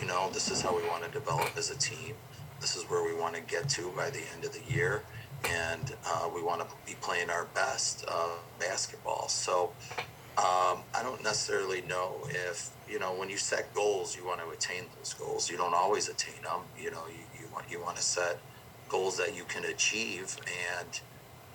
you 0.00 0.06
know 0.06 0.30
this 0.32 0.50
is 0.50 0.62
how 0.62 0.74
we 0.74 0.82
want 0.84 1.04
to 1.04 1.10
develop 1.10 1.50
as 1.56 1.70
a 1.70 1.78
team 1.78 2.14
this 2.60 2.76
is 2.76 2.84
where 2.84 3.04
we 3.04 3.18
want 3.18 3.34
to 3.34 3.40
get 3.42 3.68
to 3.68 3.90
by 3.96 4.10
the 4.10 4.20
end 4.34 4.44
of 4.44 4.52
the 4.52 4.72
year 4.72 5.02
and 5.48 5.94
uh, 6.06 6.28
we 6.34 6.42
want 6.42 6.60
to 6.60 6.66
be 6.86 6.94
playing 7.00 7.30
our 7.30 7.46
best 7.54 8.04
uh, 8.08 8.28
basketball. 8.58 9.28
So 9.28 9.72
um, 10.36 10.80
I 10.94 11.00
don't 11.02 11.22
necessarily 11.22 11.82
know 11.82 12.16
if 12.28 12.70
you 12.88 12.98
know 12.98 13.14
when 13.14 13.30
you 13.30 13.36
set 13.36 13.72
goals, 13.74 14.16
you 14.16 14.24
want 14.24 14.40
to 14.40 14.48
attain 14.50 14.84
those 14.96 15.14
goals. 15.14 15.50
You 15.50 15.56
don't 15.56 15.74
always 15.74 16.08
attain 16.08 16.42
them. 16.42 16.60
You 16.78 16.90
know, 16.90 17.04
you, 17.08 17.24
you 17.40 17.48
want 17.52 17.70
you 17.70 17.80
want 17.80 17.96
to 17.96 18.02
set 18.02 18.38
goals 18.90 19.16
that 19.18 19.34
you 19.36 19.44
can 19.44 19.64
achieve, 19.64 20.36
and 20.78 21.00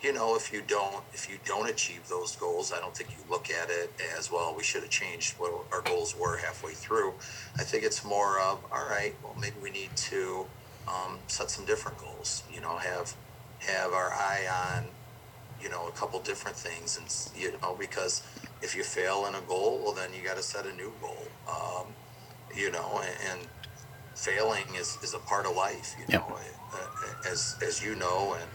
you 0.02 0.12
know 0.12 0.36
if 0.36 0.52
you 0.52 0.62
don't 0.66 1.04
if 1.12 1.30
you 1.30 1.38
don't 1.44 1.68
achieve 1.68 2.08
those 2.08 2.36
goals, 2.36 2.72
I 2.72 2.80
don't 2.80 2.96
think 2.96 3.10
you 3.10 3.22
look 3.30 3.50
at 3.50 3.70
it 3.70 3.90
as 4.18 4.30
well. 4.30 4.54
We 4.56 4.64
should 4.64 4.82
have 4.82 4.90
changed 4.90 5.34
what 5.38 5.52
our 5.72 5.82
goals 5.82 6.16
were 6.18 6.36
halfway 6.36 6.72
through. 6.72 7.14
I 7.56 7.62
think 7.62 7.84
it's 7.84 8.04
more 8.04 8.40
of 8.40 8.58
all 8.72 8.86
right. 8.88 9.14
Well, 9.22 9.36
maybe 9.40 9.56
we 9.62 9.70
need 9.70 9.94
to 9.96 10.46
um, 10.88 11.18
set 11.26 11.50
some 11.50 11.64
different 11.64 11.98
goals. 11.98 12.42
You 12.52 12.60
know, 12.60 12.76
have 12.76 13.14
have 13.60 13.92
our 13.92 14.12
eye 14.12 14.74
on, 14.76 14.84
you 15.62 15.68
know, 15.68 15.88
a 15.88 15.92
couple 15.92 16.20
different 16.20 16.56
things, 16.56 16.98
and 16.98 17.40
you 17.40 17.52
know, 17.60 17.74
because 17.78 18.22
if 18.62 18.74
you 18.74 18.82
fail 18.82 19.26
in 19.26 19.34
a 19.34 19.40
goal, 19.42 19.80
well, 19.82 19.92
then 19.92 20.10
you 20.16 20.26
got 20.26 20.36
to 20.36 20.42
set 20.42 20.66
a 20.66 20.74
new 20.74 20.92
goal. 21.00 21.26
Um, 21.48 21.86
you 22.54 22.70
know, 22.70 23.02
and, 23.02 23.38
and, 23.38 23.48
failing 24.16 24.64
is, 24.74 24.98
is 25.02 25.14
a 25.14 25.18
part 25.20 25.46
of 25.46 25.54
life. 25.54 25.94
You 25.98 26.18
know, 26.18 26.36
as 27.30 27.56
as 27.64 27.84
you 27.84 27.94
know, 27.94 28.36
and 28.40 28.50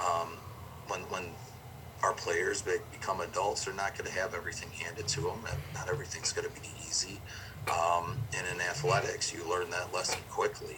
um, 0.00 0.36
when 0.88 1.00
when 1.08 1.24
our 2.02 2.12
players 2.12 2.62
become 2.92 3.22
adults, 3.22 3.64
they're 3.64 3.74
not 3.74 3.96
going 3.96 4.10
to 4.10 4.16
have 4.20 4.34
everything 4.34 4.68
handed 4.70 5.08
to 5.08 5.20
them, 5.22 5.40
and 5.50 5.58
not 5.74 5.88
everything's 5.88 6.32
going 6.32 6.46
to 6.46 6.60
be 6.60 6.68
easy. 6.86 7.20
Um, 7.70 8.18
and 8.36 8.46
in 8.54 8.60
athletics, 8.60 9.32
you 9.32 9.48
learn 9.48 9.70
that 9.70 9.92
lesson 9.92 10.20
quickly. 10.30 10.76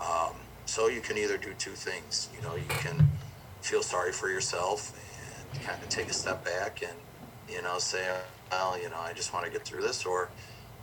Um, 0.00 0.34
so 0.64 0.88
you 0.88 1.00
can 1.00 1.18
either 1.18 1.36
do 1.36 1.52
two 1.58 1.72
things. 1.72 2.28
You 2.34 2.42
know, 2.46 2.54
you 2.54 2.68
can 2.68 3.10
feel 3.60 3.82
sorry 3.82 4.12
for 4.12 4.30
yourself 4.30 4.98
and 5.52 5.62
kind 5.62 5.82
of 5.82 5.88
take 5.88 6.08
a 6.08 6.14
step 6.14 6.44
back 6.44 6.82
and, 6.82 6.96
you 7.48 7.60
know, 7.60 7.78
say, 7.78 8.06
well, 8.50 8.80
you 8.80 8.88
know, 8.88 8.98
I 8.98 9.12
just 9.12 9.34
want 9.34 9.44
to 9.44 9.50
get 9.50 9.64
through 9.64 9.82
this. 9.82 10.06
Or 10.06 10.30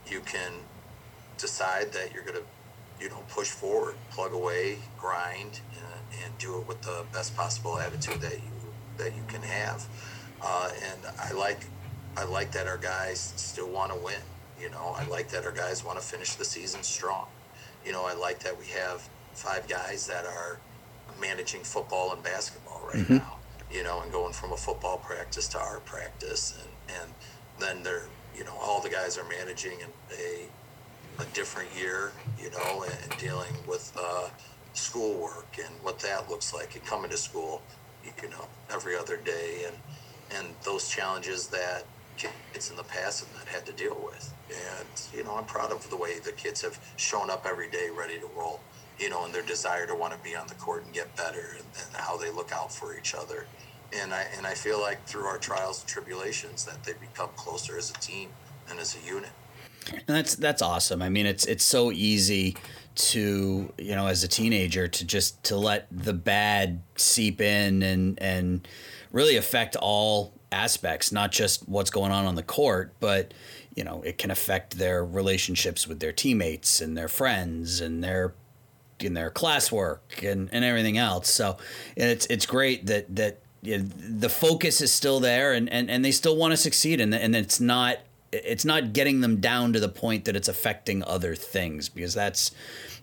you 0.05 0.19
can 0.19 0.51
decide 1.37 1.91
that 1.93 2.13
you're 2.13 2.23
going 2.23 2.35
to, 2.35 2.43
you 2.99 3.09
know, 3.09 3.23
push 3.29 3.49
forward, 3.49 3.95
plug 4.11 4.33
away, 4.33 4.77
grind, 4.97 5.59
uh, 5.77 6.23
and 6.23 6.37
do 6.37 6.59
it 6.59 6.67
with 6.67 6.81
the 6.81 7.05
best 7.13 7.35
possible 7.35 7.77
attitude 7.79 8.21
that 8.21 8.33
you 8.33 8.51
that 8.97 9.15
you 9.15 9.23
can 9.27 9.41
have. 9.41 9.85
Uh, 10.41 10.71
and 10.91 11.01
I 11.19 11.31
like 11.31 11.65
I 12.15 12.23
like 12.23 12.51
that 12.53 12.67
our 12.67 12.77
guys 12.77 13.33
still 13.35 13.69
want 13.69 13.91
to 13.91 13.97
win. 13.99 14.21
You 14.59 14.71
know, 14.71 14.95
I 14.97 15.05
like 15.05 15.29
that 15.29 15.45
our 15.45 15.51
guys 15.51 15.83
want 15.83 15.99
to 15.99 16.05
finish 16.05 16.35
the 16.35 16.45
season 16.45 16.81
strong. 16.81 17.27
You 17.85 17.91
know, 17.91 18.05
I 18.05 18.13
like 18.13 18.39
that 18.39 18.57
we 18.57 18.65
have 18.67 19.07
five 19.33 19.67
guys 19.67 20.07
that 20.07 20.25
are 20.25 20.59
managing 21.21 21.61
football 21.61 22.13
and 22.13 22.23
basketball 22.23 22.81
right 22.87 23.03
mm-hmm. 23.03 23.17
now, 23.17 23.37
you 23.71 23.83
know, 23.83 24.01
and 24.01 24.11
going 24.11 24.33
from 24.33 24.51
a 24.51 24.57
football 24.57 24.97
practice 24.97 25.47
to 25.49 25.59
our 25.59 25.79
practice. 25.81 26.57
And, 26.59 27.01
and 27.01 27.13
then 27.59 27.83
they're, 27.83 28.07
you 28.35 28.43
know, 28.43 28.55
all 28.59 28.81
the 28.81 28.89
guys 28.89 29.17
are 29.17 29.27
managing 29.29 29.77
a, 29.81 30.13
a 30.13 30.47
different 31.25 31.69
year, 31.77 32.11
you 32.39 32.49
know, 32.51 32.83
and, 32.83 32.93
and 33.03 33.19
dealing 33.19 33.53
with 33.67 33.91
uh, 33.99 34.29
schoolwork 34.73 35.47
and 35.57 35.73
what 35.81 35.99
that 35.99 36.29
looks 36.29 36.53
like 36.53 36.75
and 36.75 36.85
coming 36.85 37.09
to 37.11 37.17
school, 37.17 37.61
you 38.03 38.29
know, 38.29 38.45
every 38.71 38.95
other 38.95 39.17
day. 39.17 39.65
And, 39.67 39.75
and 40.37 40.55
those 40.63 40.89
challenges 40.89 41.47
that 41.47 41.85
kids 42.17 42.69
in 42.69 42.75
the 42.75 42.83
past 42.83 43.23
have 43.23 43.33
not 43.35 43.47
had 43.47 43.65
to 43.65 43.71
deal 43.73 43.97
with. 44.03 44.33
And, 44.49 45.01
you 45.15 45.23
know, 45.23 45.35
I'm 45.35 45.45
proud 45.45 45.71
of 45.71 45.89
the 45.89 45.97
way 45.97 46.19
the 46.19 46.31
kids 46.31 46.61
have 46.61 46.79
shown 46.97 47.29
up 47.29 47.45
every 47.47 47.69
day 47.69 47.89
ready 47.95 48.19
to 48.19 48.27
roll 48.35 48.59
you 48.99 49.09
know, 49.09 49.25
and 49.25 49.33
their 49.33 49.43
desire 49.43 49.85
to 49.85 49.95
want 49.95 50.13
to 50.13 50.19
be 50.19 50.35
on 50.35 50.47
the 50.47 50.55
court 50.55 50.83
and 50.83 50.93
get 50.93 51.15
better 51.15 51.55
and, 51.55 51.65
and, 51.85 51.95
how 51.95 52.17
they 52.17 52.31
look 52.31 52.51
out 52.51 52.71
for 52.71 52.97
each 52.97 53.13
other. 53.13 53.45
And 53.93 54.13
I, 54.13 54.25
and 54.35 54.45
I 54.45 54.53
feel 54.53 54.81
like 54.81 55.03
through 55.05 55.25
our 55.25 55.37
trials 55.37 55.81
and 55.81 55.87
tribulations 55.87 56.65
that 56.65 56.83
they 56.83 56.93
become 56.93 57.29
closer 57.35 57.77
as 57.77 57.91
a 57.91 57.93
team 57.93 58.29
and 58.69 58.79
as 58.79 58.95
a 58.95 59.07
unit. 59.07 59.29
And 59.91 60.03
that's 60.07 60.35
that's 60.35 60.61
awesome. 60.61 61.01
I 61.01 61.09
mean, 61.09 61.25
it's 61.25 61.45
it's 61.45 61.63
so 61.63 61.91
easy 61.91 62.55
to 62.95 63.71
you 63.77 63.95
know 63.95 64.07
as 64.07 64.23
a 64.23 64.27
teenager 64.27 64.87
to 64.87 65.05
just 65.05 65.43
to 65.45 65.55
let 65.55 65.87
the 65.91 66.13
bad 66.13 66.81
seep 66.95 67.41
in 67.41 67.83
and 67.83 68.21
and 68.21 68.67
really 69.11 69.37
affect 69.37 69.75
all 69.75 70.33
aspects, 70.51 71.11
not 71.11 71.31
just 71.31 71.67
what's 71.67 71.89
going 71.89 72.11
on 72.11 72.25
on 72.25 72.35
the 72.35 72.43
court, 72.43 72.93
but 72.99 73.33
you 73.75 73.83
know 73.83 74.01
it 74.01 74.17
can 74.17 74.31
affect 74.31 74.77
their 74.77 75.05
relationships 75.05 75.87
with 75.87 75.99
their 75.99 76.11
teammates 76.11 76.81
and 76.81 76.97
their 76.97 77.07
friends 77.07 77.81
and 77.81 78.03
their 78.03 78.33
in 78.99 79.13
their 79.13 79.29
classwork 79.29 79.99
and, 80.23 80.49
and 80.51 80.65
everything 80.65 80.97
else. 80.97 81.29
So 81.29 81.57
it's 81.95 82.25
it's 82.27 82.45
great 82.45 82.87
that 82.87 83.15
that 83.15 83.39
you 83.61 83.79
know, 83.79 83.85
the 83.97 84.29
focus 84.29 84.81
is 84.81 84.91
still 84.91 85.19
there 85.19 85.53
and, 85.53 85.69
and, 85.69 85.89
and 85.89 86.05
they 86.05 86.11
still 86.11 86.35
want 86.35 86.51
to 86.51 86.57
succeed 86.57 87.01
and 87.01 87.13
and 87.13 87.35
it's 87.35 87.59
not 87.59 87.97
it's 88.31 88.65
not 88.65 88.93
getting 88.93 89.21
them 89.21 89.39
down 89.39 89.73
to 89.73 89.79
the 89.79 89.89
point 89.89 90.25
that 90.25 90.35
it's 90.35 90.47
affecting 90.47 91.03
other 91.03 91.35
things 91.35 91.89
because 91.89 92.13
that's 92.13 92.51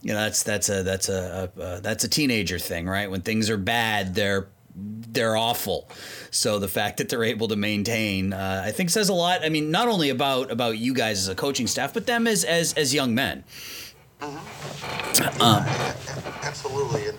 you 0.03 0.13
know 0.13 0.21
that's 0.21 0.43
that's 0.43 0.69
a 0.69 0.83
that's 0.83 1.09
a, 1.09 1.51
a, 1.57 1.61
a 1.61 1.81
that's 1.81 2.05
a 2.05 2.09
teenager 2.09 2.59
thing 2.59 2.87
right? 2.87 3.11
When 3.11 3.23
things 3.23 3.51
are 3.51 3.57
bad 3.57 4.15
they're 4.15 4.49
they're 4.77 5.37
awful. 5.37 5.89
So 6.33 6.59
the 6.59 6.67
fact 6.67 6.97
that 6.97 7.09
they're 7.09 7.25
able 7.25 7.49
to 7.49 7.57
maintain 7.57 8.33
uh, 8.33 8.63
i 8.65 8.73
think 8.73 8.91
says 8.91 9.09
a 9.09 9.15
lot 9.15 9.45
i 9.45 9.49
mean 9.49 9.71
not 9.71 9.89
only 9.89 10.11
about 10.11 10.51
about 10.51 10.79
you 10.79 10.95
guys 10.95 11.19
as 11.19 11.29
a 11.29 11.35
coaching 11.35 11.67
staff 11.67 11.95
but 11.95 12.07
them 12.07 12.27
as 12.27 12.45
as 12.45 12.75
as 12.75 12.93
young 12.93 13.15
men. 13.15 13.45
Mm-hmm. 14.21 15.41
Um, 15.41 15.65
absolutely, 16.43 17.09
and 17.09 17.19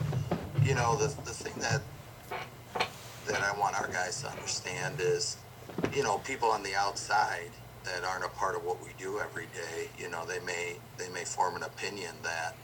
you 0.67 0.75
know 0.75 0.95
the 0.95 1.07
the 1.23 1.31
thing 1.31 1.53
that 1.61 1.81
that 3.27 3.41
I 3.41 3.57
want 3.59 3.79
our 3.79 3.87
guys 3.87 4.21
to 4.21 4.29
understand 4.29 4.99
is, 4.99 5.37
you 5.93 6.03
know, 6.03 6.19
people 6.19 6.49
on 6.49 6.63
the 6.63 6.75
outside 6.75 7.51
that 7.85 8.03
aren't 8.03 8.25
a 8.25 8.29
part 8.29 8.55
of 8.55 8.63
what 8.63 8.81
we 8.83 8.89
do 8.97 9.19
every 9.19 9.45
day. 9.47 9.89
You 9.97 10.09
know, 10.09 10.25
they 10.25 10.39
may 10.39 10.75
they 10.97 11.09
may 11.09 11.23
form 11.23 11.55
an 11.55 11.63
opinion 11.63 12.15
that, 12.23 12.55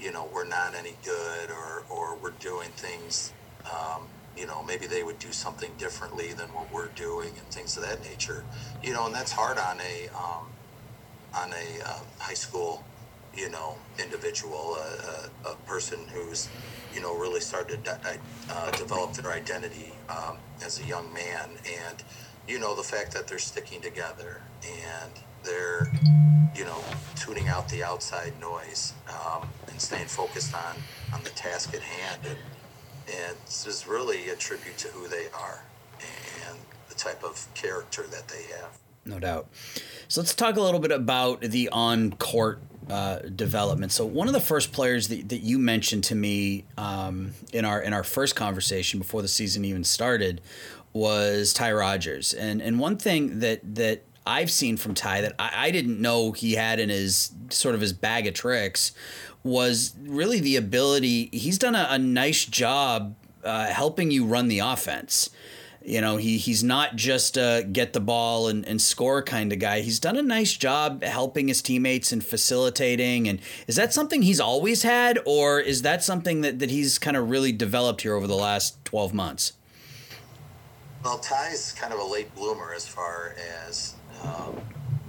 you 0.00 0.12
know, 0.12 0.28
we're 0.32 0.46
not 0.46 0.74
any 0.74 0.94
good 1.04 1.50
or 1.50 1.84
or 1.90 2.16
we're 2.16 2.30
doing 2.38 2.70
things. 2.76 3.32
Um, 3.64 4.08
you 4.36 4.46
know, 4.46 4.62
maybe 4.62 4.86
they 4.86 5.02
would 5.02 5.18
do 5.18 5.32
something 5.32 5.70
differently 5.78 6.32
than 6.34 6.48
what 6.48 6.70
we're 6.72 6.88
doing 6.88 7.28
and 7.28 7.46
things 7.48 7.76
of 7.76 7.82
that 7.84 8.02
nature. 8.04 8.44
You 8.82 8.92
know, 8.92 9.06
and 9.06 9.14
that's 9.14 9.32
hard 9.32 9.58
on 9.58 9.80
a 9.80 10.08
um, 10.14 10.46
on 11.34 11.52
a 11.52 11.84
uh, 11.84 12.00
high 12.18 12.34
school 12.34 12.84
you 13.36 13.50
know, 13.50 13.76
individual, 13.98 14.78
uh, 14.80 15.50
a 15.50 15.54
person 15.66 15.98
who's, 16.12 16.48
you 16.94 17.00
know, 17.02 17.14
really 17.16 17.40
started 17.40 17.84
to 17.84 17.98
uh, 18.50 18.70
develop 18.72 19.12
their 19.12 19.30
identity 19.30 19.92
um, 20.08 20.38
as 20.64 20.80
a 20.80 20.84
young 20.84 21.12
man. 21.12 21.50
And, 21.88 22.02
you 22.48 22.58
know, 22.58 22.74
the 22.74 22.82
fact 22.82 23.12
that 23.12 23.26
they're 23.26 23.38
sticking 23.38 23.80
together 23.80 24.40
and 24.64 25.12
they're, 25.42 25.90
you 26.54 26.64
know, 26.64 26.82
tuning 27.14 27.48
out 27.48 27.68
the 27.68 27.82
outside 27.82 28.32
noise 28.40 28.92
um, 29.08 29.48
and 29.68 29.80
staying 29.80 30.06
focused 30.06 30.54
on, 30.54 30.76
on 31.12 31.22
the 31.24 31.30
task 31.30 31.74
at 31.74 31.82
hand. 31.82 32.20
And, 32.24 32.38
and 33.08 33.36
this 33.44 33.66
is 33.66 33.86
really 33.86 34.28
a 34.30 34.36
tribute 34.36 34.78
to 34.78 34.88
who 34.88 35.08
they 35.08 35.26
are 35.34 35.60
and 36.48 36.58
the 36.88 36.94
type 36.94 37.22
of 37.24 37.46
character 37.54 38.02
that 38.02 38.28
they 38.28 38.42
have. 38.58 38.78
No 39.04 39.20
doubt. 39.20 39.46
So 40.08 40.20
let's 40.20 40.34
talk 40.34 40.56
a 40.56 40.60
little 40.60 40.80
bit 40.80 40.90
about 40.90 41.40
the 41.40 41.68
on 41.68 42.12
court 42.12 42.60
uh, 42.90 43.18
development. 43.18 43.92
So 43.92 44.04
one 44.04 44.26
of 44.26 44.32
the 44.32 44.40
first 44.40 44.72
players 44.72 45.08
that, 45.08 45.28
that 45.28 45.42
you 45.42 45.58
mentioned 45.58 46.04
to 46.04 46.14
me 46.14 46.64
um, 46.76 47.32
in 47.52 47.64
our 47.64 47.80
in 47.80 47.92
our 47.92 48.04
first 48.04 48.36
conversation 48.36 48.98
before 48.98 49.22
the 49.22 49.28
season 49.28 49.64
even 49.64 49.84
started 49.84 50.40
was 50.96 51.52
Ty 51.52 51.72
Rodgers. 51.72 52.32
And 52.32 52.60
and 52.60 52.80
one 52.80 52.96
thing 52.96 53.40
that 53.40 53.60
that 53.76 54.02
I've 54.26 54.50
seen 54.50 54.76
from 54.76 54.94
Ty 54.94 55.20
that 55.20 55.34
I, 55.38 55.50
I 55.54 55.70
didn't 55.70 56.00
know 56.00 56.32
he 56.32 56.54
had 56.54 56.80
in 56.80 56.88
his 56.88 57.32
sort 57.50 57.74
of 57.74 57.80
his 57.80 57.92
bag 57.92 58.26
of 58.26 58.34
tricks 58.34 58.92
was 59.44 59.94
really 60.02 60.40
the 60.40 60.56
ability. 60.56 61.28
He's 61.32 61.58
done 61.58 61.76
a, 61.76 61.86
a 61.90 61.98
nice 61.98 62.44
job 62.44 63.14
uh, 63.44 63.66
helping 63.66 64.10
you 64.10 64.24
run 64.24 64.48
the 64.48 64.58
offense. 64.58 65.30
You 65.84 66.00
know, 66.00 66.16
he 66.16 66.36
he's 66.36 66.64
not 66.64 66.96
just 66.96 67.36
a 67.36 67.64
get 67.70 67.92
the 67.92 68.00
ball 68.00 68.48
and, 68.48 68.66
and 68.66 68.82
score 68.82 69.22
kind 69.22 69.52
of 69.52 69.60
guy. 69.60 69.82
He's 69.82 70.00
done 70.00 70.16
a 70.16 70.22
nice 70.22 70.56
job 70.56 71.04
helping 71.04 71.46
his 71.46 71.62
teammates 71.62 72.10
and 72.10 72.24
facilitating. 72.24 73.28
And 73.28 73.40
is 73.68 73.76
that 73.76 73.94
something 73.94 74.22
he's 74.22 74.40
always 74.40 74.82
had, 74.82 75.20
or 75.24 75.60
is 75.60 75.82
that 75.82 76.02
something 76.02 76.40
that, 76.40 76.58
that 76.58 76.70
he's 76.70 76.98
kind 76.98 77.16
of 77.16 77.30
really 77.30 77.52
developed 77.52 78.02
here 78.02 78.16
over 78.16 78.26
the 78.26 78.34
last 78.34 78.84
12 78.84 79.14
months? 79.14 79.52
Well, 81.04 81.18
Ty's 81.18 81.72
kind 81.72 81.92
of 81.92 82.00
a 82.00 82.04
late 82.04 82.34
bloomer 82.34 82.72
as 82.74 82.86
far 82.86 83.34
as, 83.64 83.94
um, 84.24 84.56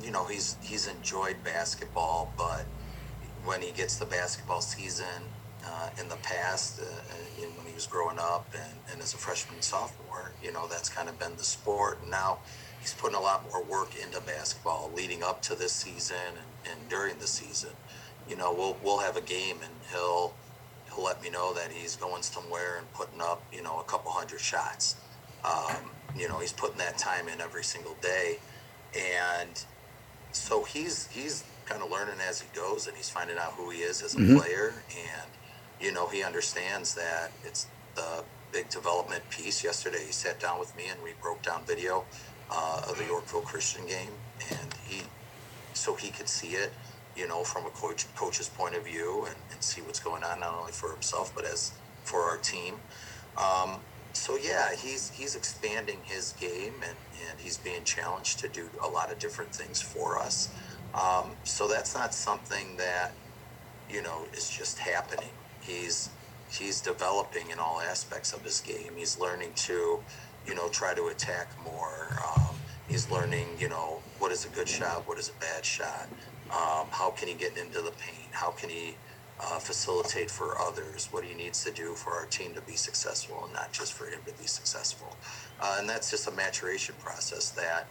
you 0.03 0.12
know, 0.12 0.25
he's 0.25 0.58
he's 0.62 0.88
enjoyed 0.88 1.38
basketball, 1.44 2.32
but 2.38 2.65
when 3.46 3.62
he 3.62 3.72
gets 3.72 3.98
the 3.98 4.06
basketball 4.06 4.62
season 4.62 5.24
uh, 5.65 5.89
in 6.00 6.08
the 6.10 6.17
past, 6.17 6.79
uh, 6.79 6.84
when 7.56 7.65
he 7.65 7.74
was 7.74 7.88
growing 7.88 8.20
up 8.20 8.48
and, 8.53 8.74
and 8.91 9.01
as 9.01 9.13
a 9.13 9.17
freshman 9.17 9.56
and 9.56 9.63
sophomore, 9.63 10.32
you 10.44 10.51
know, 10.51 10.67
that's 10.67 10.89
kind 10.89 11.10
of 11.10 11.17
been 11.17 11.36
the 11.38 11.44
sport. 11.44 12.00
And 12.01 12.12
now 12.12 12.39
he's 12.79 12.94
putting 12.94 13.15
a 13.17 13.22
lot 13.22 13.44
more 13.50 13.63
work 13.63 13.91
into 14.01 14.22
basketball 14.22 14.91
leading 14.96 15.24
up 15.24 15.41
to 15.44 15.56
this 15.56 15.74
season 15.74 16.17
and, 16.29 16.72
and 16.72 16.89
during 16.89 17.17
the 17.17 17.27
season. 17.27 17.72
You 18.29 18.36
know, 18.36 18.53
we'll 18.53 18.77
we'll 18.84 19.00
have 19.00 19.17
a 19.17 19.22
game 19.22 19.58
and 19.63 19.74
he'll 19.91 20.34
he'll 20.94 21.03
let 21.03 21.22
me 21.24 21.29
know 21.29 21.53
that 21.53 21.72
he's 21.72 21.96
going 21.96 22.22
somewhere 22.24 22.77
and 22.77 22.91
putting 22.94 23.22
up, 23.22 23.41
you 23.51 23.63
know, 23.63 23.79
a 23.79 23.84
couple 23.84 24.12
hundred 24.12 24.41
shots. 24.41 24.96
Um, 25.48 25.92
you 26.18 26.27
know, 26.27 26.39
he's 26.39 26.54
putting 26.54 26.77
that 26.77 26.98
time 26.98 27.27
in 27.27 27.39
every 27.42 27.63
single 27.63 27.96
day, 28.01 28.39
and 28.96 29.63
so 30.32 30.63
he's 30.63 31.08
he's 31.08 31.44
kind 31.66 31.82
of 31.82 31.92
learning 31.92 32.16
as 32.27 32.42
he 32.42 32.48
goes, 32.56 32.88
and 32.88 32.96
he's 32.96 33.10
finding 33.10 33.38
out 33.38 33.54
who 33.54 33.70
he 33.70 33.80
is 33.80 34.01
as 34.01 34.16
a 34.16 34.18
mm-hmm. 34.18 34.38
player, 34.38 34.74
and 34.89 35.32
you 35.80 35.92
know, 35.92 36.08
he 36.08 36.24
understands 36.24 36.96
that 36.96 37.32
it's 37.44 37.68
the 37.96 38.24
big 38.51 38.70
development 38.70 39.27
piece. 39.30 39.63
Yesterday, 39.63 40.04
he 40.06 40.12
sat 40.12 40.39
down 40.39 40.60
with 40.60 40.75
me 40.75 40.86
and 40.89 41.01
we 41.04 41.12
broke 41.22 41.42
down 41.44 41.62
video 41.66 42.06
uh, 42.50 42.82
of 42.89 42.98
the 42.98 43.06
Yorkville 43.06 43.42
Christian 43.42 43.86
game, 43.86 44.12
and 44.50 44.74
he 44.88 45.01
so 45.74 45.94
he 45.94 46.10
could 46.10 46.27
see 46.27 46.56
it, 46.56 46.72
you 47.16 47.27
know, 47.27 47.44
from 47.44 47.66
a 47.66 47.70
coach 47.70 48.06
coach's 48.16 48.50
point 48.50 48.75
of 48.75 48.86
view, 48.86 49.25
and, 49.27 49.36
and 49.51 49.62
see 49.62 49.82
what's 49.82 50.00
going 50.00 50.24
on 50.24 50.39
not 50.39 50.56
only 50.56 50.72
for 50.72 50.92
himself 50.92 51.34
but 51.36 51.46
as 51.46 51.72
for 52.04 52.22
our 52.22 52.38
team. 52.38 52.75
Um, 53.38 53.80
so 54.17 54.36
yeah, 54.38 54.75
he's 54.75 55.12
he's 55.12 55.36
expanding 55.36 56.00
his 56.03 56.33
game 56.39 56.74
and, 56.81 56.97
and 57.29 57.39
he's 57.39 57.57
being 57.57 57.83
challenged 57.83 58.39
to 58.39 58.47
do 58.50 58.69
a 58.83 58.88
lot 58.88 59.12
of 59.12 59.19
different 59.19 59.53
things 59.53 59.81
for 59.81 60.17
us. 60.17 60.50
Um, 60.93 61.31
so 61.43 61.67
that's 61.67 61.93
not 61.93 62.13
something 62.13 62.77
that 62.77 63.12
you 63.89 64.01
know 64.01 64.25
is 64.33 64.50
just 64.50 64.79
happening. 64.79 65.29
He's 65.62 66.09
he's 66.51 66.81
developing 66.81 67.51
in 67.51 67.59
all 67.59 67.79
aspects 67.79 68.33
of 68.33 68.41
his 68.41 68.59
game. 68.62 68.93
He's 68.95 69.19
learning 69.19 69.51
to, 69.55 70.00
you 70.45 70.55
know, 70.55 70.67
try 70.69 70.93
to 70.93 71.07
attack 71.07 71.50
more. 71.63 72.07
Um, 72.25 72.55
he's 72.88 73.09
learning, 73.12 73.47
you 73.59 73.69
know, 73.69 74.01
what 74.19 74.31
is 74.31 74.45
a 74.45 74.50
good 74.50 74.67
shot, 74.67 75.07
what 75.07 75.19
is 75.19 75.29
a 75.29 75.39
bad 75.41 75.63
shot. 75.63 76.07
Um, 76.50 76.88
how 76.89 77.13
can 77.15 77.27
he 77.27 77.33
get 77.33 77.57
into 77.57 77.81
the 77.81 77.91
paint? 77.91 78.31
How 78.31 78.51
can 78.51 78.69
he 78.69 78.95
uh, 79.39 79.60
facilitate 79.60 80.32
for 80.32 80.60
others 80.60 81.10
what 81.12 81.24
he 81.24 81.36
needs 81.36 81.63
to 81.63 81.72
do 81.72 81.94
for 81.94 82.13
our 82.13 82.25
team 82.25 82.53
to 82.53 82.62
be 82.62 82.75
successful 82.75 83.44
and 83.46 83.53
not 83.53 83.72
just 83.72 83.94
for 83.94 84.06
him 84.06 84.20
to 84.25 84.34
be 84.34 84.48
successful. 84.48 85.15
Uh, 85.62 85.77
and 85.79 85.88
that's 85.88 86.10
just 86.10 86.27
a 86.27 86.32
maturation 86.32 86.96
process 87.00 87.51
that 87.51 87.88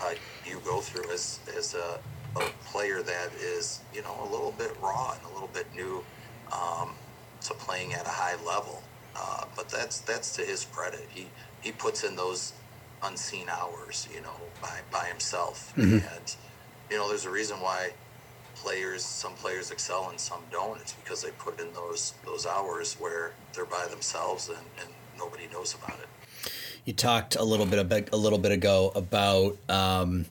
uh, 0.00 0.14
you 0.44 0.60
go 0.64 0.80
through 0.80 1.10
as, 1.12 1.40
as 1.56 1.74
a, 1.74 2.00
a, 2.36 2.44
player 2.66 3.02
that 3.02 3.30
is, 3.40 3.80
you 3.94 4.02
know, 4.02 4.14
a 4.22 4.28
little 4.30 4.54
bit 4.58 4.76
raw 4.80 5.12
and 5.12 5.30
a 5.30 5.34
little 5.34 5.50
bit 5.52 5.66
new 5.74 6.04
um, 6.52 6.94
to 7.40 7.54
playing 7.54 7.94
at 7.94 8.06
a 8.06 8.10
high 8.10 8.36
level. 8.44 8.82
Uh, 9.16 9.44
but 9.56 9.68
that's 9.68 10.00
that's 10.00 10.36
to 10.36 10.42
his 10.42 10.64
credit. 10.66 11.06
He 11.08 11.26
he 11.60 11.72
puts 11.72 12.04
in 12.04 12.14
those 12.14 12.52
unseen 13.02 13.48
hours, 13.48 14.06
you 14.14 14.20
know, 14.20 14.34
by 14.62 14.80
by 14.92 15.06
himself. 15.06 15.72
Mm-hmm. 15.76 16.06
And 16.14 16.36
you 16.90 16.96
know, 16.96 17.08
there's 17.08 17.24
a 17.24 17.30
reason 17.30 17.56
why 17.60 17.90
players 18.62 19.04
some 19.04 19.34
players 19.34 19.70
excel 19.70 20.10
and 20.10 20.18
some 20.18 20.40
don't. 20.50 20.80
It's 20.80 20.92
because 20.92 21.22
they 21.22 21.30
put 21.32 21.60
in 21.60 21.72
those 21.72 22.14
those 22.24 22.46
hours 22.46 22.94
where 22.94 23.32
they're 23.54 23.64
by 23.64 23.86
themselves 23.90 24.48
and, 24.48 24.58
and 24.80 24.88
nobody 25.18 25.48
knows 25.52 25.74
about 25.74 25.98
it. 25.98 26.08
You 26.84 26.92
talked 26.92 27.36
a 27.36 27.44
little 27.44 27.66
bit 27.66 27.78
a, 27.78 28.14
a 28.14 28.16
little 28.16 28.38
bit 28.38 28.52
ago 28.52 28.92
about 28.94 29.58
um, 29.68 30.26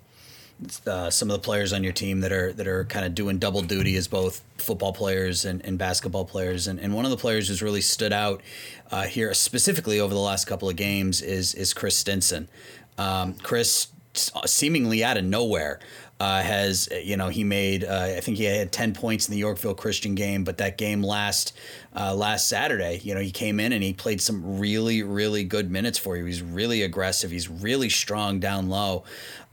uh, 0.87 1.09
some 1.09 1.29
of 1.29 1.35
the 1.39 1.43
players 1.43 1.71
on 1.71 1.83
your 1.83 1.93
team 1.93 2.21
that 2.21 2.31
are 2.31 2.51
that 2.53 2.67
are 2.67 2.85
kind 2.85 3.05
of 3.05 3.13
doing 3.13 3.37
double 3.37 3.61
duty 3.61 3.95
as 3.95 4.07
both 4.07 4.43
football 4.57 4.93
players 4.93 5.45
and, 5.45 5.63
and 5.65 5.77
basketball 5.77 6.25
players. 6.25 6.67
And, 6.67 6.79
and 6.79 6.93
one 6.93 7.05
of 7.05 7.11
the 7.11 7.17
players 7.17 7.47
who's 7.47 7.61
really 7.61 7.81
stood 7.81 8.13
out 8.13 8.41
uh, 8.89 9.03
here 9.03 9.33
specifically 9.33 9.99
over 9.99 10.13
the 10.13 10.19
last 10.19 10.45
couple 10.45 10.69
of 10.69 10.75
games 10.75 11.21
is 11.21 11.53
is 11.53 11.73
Chris 11.73 11.95
Stinson. 11.95 12.49
Um, 12.97 13.35
Chris 13.35 13.87
seemingly 14.19 15.03
out 15.03 15.17
of 15.17 15.23
nowhere 15.23 15.79
uh, 16.19 16.41
has 16.41 16.89
you 17.03 17.15
know 17.15 17.29
he 17.29 17.43
made 17.43 17.83
uh, 17.83 18.13
I 18.17 18.19
think 18.21 18.37
he 18.37 18.45
had 18.45 18.71
ten 18.71 18.93
points 18.93 19.27
in 19.27 19.31
the 19.33 19.37
Yorkville 19.37 19.75
Christian 19.75 20.15
game, 20.15 20.43
but 20.43 20.57
that 20.57 20.77
game 20.77 21.03
last 21.03 21.55
uh, 21.95 22.15
last 22.15 22.47
Saturday, 22.47 22.99
you 23.03 23.13
know 23.13 23.21
he 23.21 23.31
came 23.31 23.59
in 23.59 23.71
and 23.71 23.83
he 23.83 23.93
played 23.93 24.21
some 24.21 24.59
really 24.59 25.03
really 25.03 25.43
good 25.43 25.69
minutes 25.69 25.97
for 25.97 26.17
you. 26.17 26.25
He's 26.25 26.41
really 26.41 26.81
aggressive. 26.81 27.29
He's 27.29 27.49
really 27.49 27.89
strong 27.89 28.39
down 28.39 28.69
low. 28.69 29.03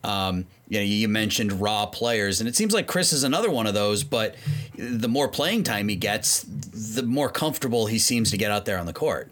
Um, 0.02 0.46
you 0.68 0.78
know, 0.78 0.84
you 0.84 1.08
mentioned 1.08 1.52
raw 1.60 1.86
players, 1.86 2.40
and 2.40 2.48
it 2.48 2.56
seems 2.56 2.74
like 2.74 2.86
Chris 2.86 3.12
is 3.12 3.24
another 3.24 3.50
one 3.50 3.66
of 3.66 3.74
those. 3.74 4.04
But 4.04 4.34
the 4.76 5.08
more 5.08 5.28
playing 5.28 5.64
time 5.64 5.88
he 5.88 5.96
gets, 5.96 6.42
the 6.42 7.02
more 7.02 7.28
comfortable 7.28 7.86
he 7.86 7.98
seems 7.98 8.30
to 8.30 8.36
get 8.36 8.50
out 8.50 8.64
there 8.64 8.78
on 8.78 8.86
the 8.86 8.92
court. 8.92 9.30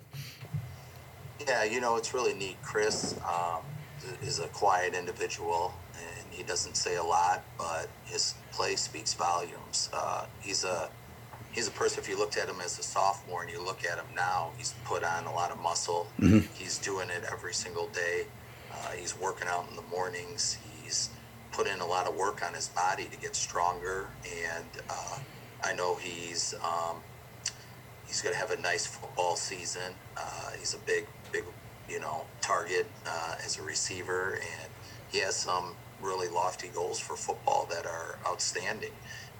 Yeah, 1.46 1.64
you 1.64 1.80
know, 1.80 1.96
it's 1.96 2.14
really 2.14 2.34
neat. 2.34 2.56
Chris 2.62 3.14
um, 3.26 3.62
is 4.22 4.38
a 4.38 4.48
quiet 4.48 4.94
individual 4.94 5.74
and 5.94 6.26
he 6.30 6.42
doesn't 6.42 6.76
say 6.76 6.96
a 6.96 7.02
lot, 7.02 7.42
but 7.58 7.88
his 8.04 8.34
play 8.52 8.76
speaks 8.76 9.14
volumes. 9.14 9.90
Uh, 9.92 10.26
he's 10.40 10.64
a 10.64 10.88
he's 11.52 11.68
a 11.68 11.70
person. 11.72 12.00
If 12.00 12.08
you 12.08 12.18
looked 12.18 12.36
at 12.36 12.48
him 12.48 12.60
as 12.64 12.78
a 12.78 12.82
sophomore 12.82 13.42
and 13.42 13.50
you 13.50 13.62
look 13.62 13.84
at 13.84 13.98
him 13.98 14.06
now, 14.14 14.50
he's 14.56 14.74
put 14.84 15.04
on 15.04 15.24
a 15.26 15.32
lot 15.32 15.50
of 15.50 15.60
muscle. 15.60 16.06
Mm-hmm. 16.18 16.52
He's 16.54 16.78
doing 16.78 17.10
it 17.10 17.24
every 17.30 17.54
single 17.54 17.88
day. 17.88 18.24
Uh, 18.72 18.90
he's 18.92 19.18
working 19.18 19.48
out 19.48 19.66
in 19.70 19.76
the 19.76 19.82
mornings. 19.82 20.58
He's 20.82 21.10
put 21.52 21.66
in 21.66 21.80
a 21.80 21.86
lot 21.86 22.08
of 22.08 22.16
work 22.16 22.44
on 22.44 22.54
his 22.54 22.68
body 22.68 23.04
to 23.04 23.16
get 23.18 23.36
stronger, 23.36 24.08
and 24.24 24.64
uh, 24.88 25.18
I 25.62 25.74
know 25.74 25.96
he's 25.96 26.54
um, 26.64 26.96
he's 28.06 28.22
going 28.22 28.34
to 28.34 28.40
have 28.40 28.50
a 28.50 28.60
nice 28.60 28.86
football 28.86 29.36
season. 29.36 29.94
Uh, 30.16 30.50
he's 30.58 30.74
a 30.74 30.78
big, 30.78 31.06
big, 31.30 31.44
you 31.92 32.00
know, 32.00 32.24
target 32.40 32.87
uh, 33.07 33.35
as 33.44 33.59
a 33.59 33.62
receiver, 33.62 34.35
and 34.35 34.70
he 35.11 35.18
has 35.18 35.37
some 35.37 35.74
really 36.00 36.28
lofty 36.28 36.68
goals 36.68 36.98
for 36.98 37.16
football 37.16 37.68
that 37.70 37.85
are 37.87 38.18
outstanding. 38.26 38.92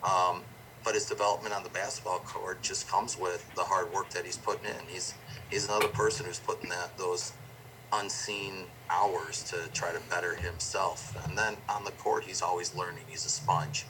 Um, 0.05 0.43
but 0.85 0.95
his 0.95 1.07
development 1.07 1.55
on 1.55 1.63
the 1.63 1.71
basketball 1.71 2.19
court 2.21 2.61
just 2.63 2.89
comes 2.89 3.19
with 3.19 3.49
the 3.55 3.63
hard 3.63 3.93
work 3.93 4.11
that 4.11 4.25
he's 4.25 4.37
putting 4.37 4.67
in. 4.67 4.87
He's 4.89 5.15
he's 5.51 5.67
another 5.67 5.89
person 5.89 6.27
who's 6.27 6.41
putting 6.41 6.69
that 6.71 6.99
those 6.99 7.33
unseen 7.93 8.65
hours 8.91 9.43
to 9.45 9.69
try 9.73 9.93
to 9.93 10.01
better 10.11 10.35
himself. 10.35 11.17
And 11.27 11.37
then 11.37 11.57
on 11.69 11.85
the 11.85 11.93
court, 11.93 12.25
he's 12.25 12.43
always 12.43 12.75
learning. 12.75 13.05
He's 13.09 13.25
a 13.27 13.31
sponge. 13.31 13.87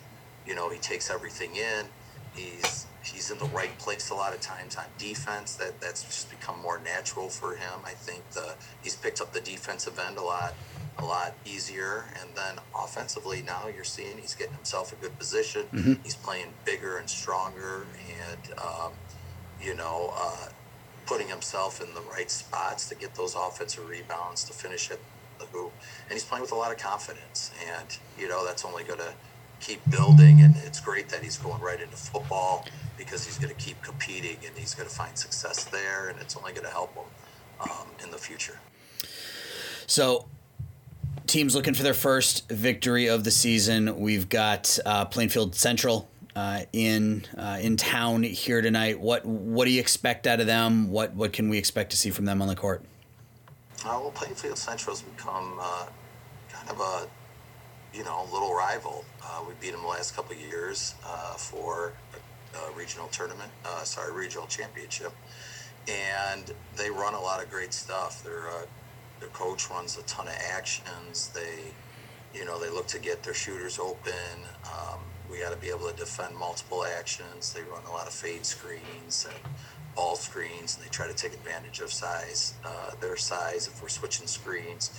You 0.47 0.55
know, 0.55 0.71
he 0.71 0.79
takes 0.79 1.11
everything 1.11 1.57
in. 1.57 1.87
He's 2.35 2.87
he's 3.03 3.31
in 3.31 3.39
the 3.39 3.47
right 3.47 3.77
place 3.79 4.11
a 4.11 4.15
lot 4.15 4.33
of 4.33 4.41
times 4.41 4.77
on 4.77 4.85
defense. 4.99 5.57
That 5.57 5.81
that's 5.81 6.03
just 6.05 6.31
become 6.31 6.61
more 6.61 6.81
natural 6.81 7.29
for 7.29 7.55
him. 7.55 7.81
I 7.85 7.93
think 7.93 8.29
the 8.31 8.55
he's 8.83 8.97
picked 8.97 9.21
up 9.21 9.33
the 9.33 9.41
defensive 9.41 9.99
end 9.99 10.17
a 10.19 10.23
lot 10.23 10.55
a 10.99 11.05
lot 11.05 11.35
easier. 11.45 12.05
And 12.21 12.31
then 12.35 12.57
offensively, 12.79 13.43
now 13.43 13.69
you're 13.75 13.85
seeing 13.85 14.19
he's 14.19 14.35
getting 14.35 14.55
himself 14.55 14.93
a 14.93 14.97
good 14.97 15.19
position. 15.19 15.63
Mm-hmm. 15.73 15.95
He's 16.03 16.17
playing 16.17 16.49
bigger 16.65 16.99
and 16.99 17.09
stronger, 17.09 17.87
and 18.23 18.59
um, 18.59 18.93
you 19.61 19.75
know, 19.75 20.13
uh, 20.17 20.49
putting 21.07 21.29
himself 21.29 21.83
in 21.83 21.93
the 21.95 22.03
right 22.03 22.31
spots 22.31 22.89
to 22.89 22.95
get 22.95 23.15
those 23.15 23.35
offensive 23.35 23.89
rebounds 23.89 24.45
to 24.45 24.53
finish 24.53 24.91
at 24.91 24.99
the 25.39 25.47
hoop. 25.47 25.73
And 26.05 26.13
he's 26.13 26.25
playing 26.25 26.43
with 26.43 26.53
a 26.53 26.57
lot 26.57 26.73
of 26.73 26.79
confidence, 26.79 27.53
and 27.77 27.99
you 28.19 28.29
know 28.29 28.45
that's 28.45 28.65
only 28.65 28.85
going 28.85 29.01
to 29.01 29.13
keep 29.63 29.81
building. 29.91 30.43
And 30.43 30.57
it's 30.59 30.81
great 30.81 31.09
that 31.09 31.23
he's 31.23 31.39
going 31.39 31.61
right 31.63 31.81
into 31.81 31.97
football 31.97 32.67
because 32.99 33.25
he's 33.25 33.39
going 33.39 33.55
to 33.55 33.61
keep 33.61 33.81
competing 33.83 34.37
and 34.47 34.57
he's 34.57 34.75
going 34.75 34.89
to 34.89 34.95
find 34.95 35.17
success 35.17 35.65
there, 35.65 36.09
and 36.09 36.19
it's 36.21 36.37
only 36.37 36.53
going 36.53 36.67
to 36.67 36.73
help 36.73 36.95
him 36.95 37.05
um, 37.61 37.87
in 38.03 38.11
the 38.11 38.19
future. 38.19 38.59
So 39.87 40.27
teams 41.27 41.55
looking 41.55 41.75
for 41.75 41.83
their 41.83 41.95
first 41.95 42.49
victory 42.49 43.07
of 43.07 43.25
the 43.25 43.31
season. 43.31 43.99
We've 43.99 44.29
got 44.29 44.79
uh, 44.85 45.07
Plainfield 45.07 45.55
Central 45.55 46.09
uh, 46.35 46.63
in 46.73 47.25
uh, 47.37 47.59
in 47.61 47.77
town 47.77 48.23
here 48.23 48.63
tonight. 48.63 49.01
What 49.01 49.25
what 49.25 49.65
do 49.67 49.71
you 49.71 49.81
expect 49.81 50.27
out 50.27 50.41
of 50.41 50.47
them? 50.47 50.91
What 50.91 51.15
what 51.15 51.33
can 51.33 51.49
we 51.49 51.59
expect 51.59 51.91
to 51.91 51.97
see 51.97 52.11
from 52.11 52.25
them 52.25 52.41
on 52.41 52.49
the 52.49 52.57
court? 52.57 52.83
Uh, 53.85 53.99
well, 54.01 54.13
Plainfield 54.15 54.59
Central 54.59 54.95
has 54.95 55.03
become 55.03 55.59
uh, 55.61 55.87
kind 56.51 56.71
of 56.71 56.81
a 56.81 57.09
you 57.93 58.05
know 58.05 58.27
little 58.33 58.55
rival. 58.55 59.05
Uh, 59.23 59.43
we 59.47 59.55
beat 59.61 59.73
them 59.73 59.83
the 59.83 59.89
last 59.89 60.15
couple 60.17 60.35
years 60.35 60.95
uh, 61.07 61.35
for 61.35 61.93
a, 62.55 62.59
a, 62.59 62.73
regional 62.77 63.09
tournament. 63.09 63.51
sorry, 63.85 64.13
regional 64.13 64.47
championship. 64.47 65.13
and 65.89 66.53
they 66.77 66.91
run 66.91 67.15
a 67.15 67.21
lot 67.21 67.43
of 67.43 67.51
great 67.51 67.73
stuff. 67.73 68.23
Their 68.23 68.49
uh, 68.49 68.67
their 69.21 69.31
coach 69.31 69.71
runs 69.71 69.97
a 69.99 70.03
ton 70.03 70.27
of 70.27 70.35
actions. 70.53 71.29
They, 71.29 72.39
you 72.39 72.45
know, 72.45 72.59
they 72.59 72.71
look 72.71 72.89
to 72.89 72.99
get 72.99 73.23
their 73.23 73.35
shooters 73.35 73.79
open. 73.79 74.13
Um, 74.65 74.99
we 75.31 75.39
got 75.39 75.53
to 75.53 75.57
be 75.59 75.69
able 75.69 75.89
to 75.89 75.97
defend 75.97 76.37
multiple 76.37 76.85
actions. 76.85 77.53
They 77.53 77.63
run 77.63 77.83
a 77.89 77.93
lot 77.93 78.07
of 78.07 78.13
fade 78.13 78.45
screens 78.45 79.29
and 79.31 79.55
ball 79.95 80.17
screens, 80.17 80.77
and 80.77 80.85
they 80.85 80.91
try 80.91 81.07
to 81.07 81.15
take 81.15 81.33
advantage 81.35 81.81
of 81.81 81.93
size, 81.93 82.55
uh, 82.65 82.93
their 83.01 83.17
size 83.17 83.69
if 83.69 83.81
we're 83.81 83.89
switching 83.89 84.27
screens. 84.27 84.99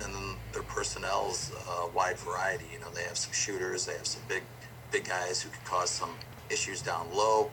Uh, 0.00 0.04
and 0.04 0.14
then 0.14 0.36
their 0.52 0.62
personnel's 0.62 1.52
a 1.68 1.88
wide 1.88 2.18
variety. 2.18 2.66
You 2.72 2.80
know, 2.80 2.90
they 2.94 3.02
have 3.02 3.18
some 3.18 3.32
shooters, 3.32 3.86
they 3.86 3.94
have 3.94 4.06
some 4.06 4.22
big, 4.28 4.42
big 4.90 5.04
guys 5.04 5.42
who 5.42 5.50
could 5.50 5.64
cause 5.64 5.90
some 5.90 6.10
issues 6.50 6.82
down 6.82 7.06
low. 7.14 7.50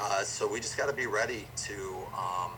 Uh, 0.00 0.22
so 0.22 0.46
we 0.46 0.60
just 0.60 0.76
got 0.76 0.86
to 0.86 0.92
be 0.92 1.06
ready 1.06 1.46
to, 1.56 1.96
um, 2.16 2.52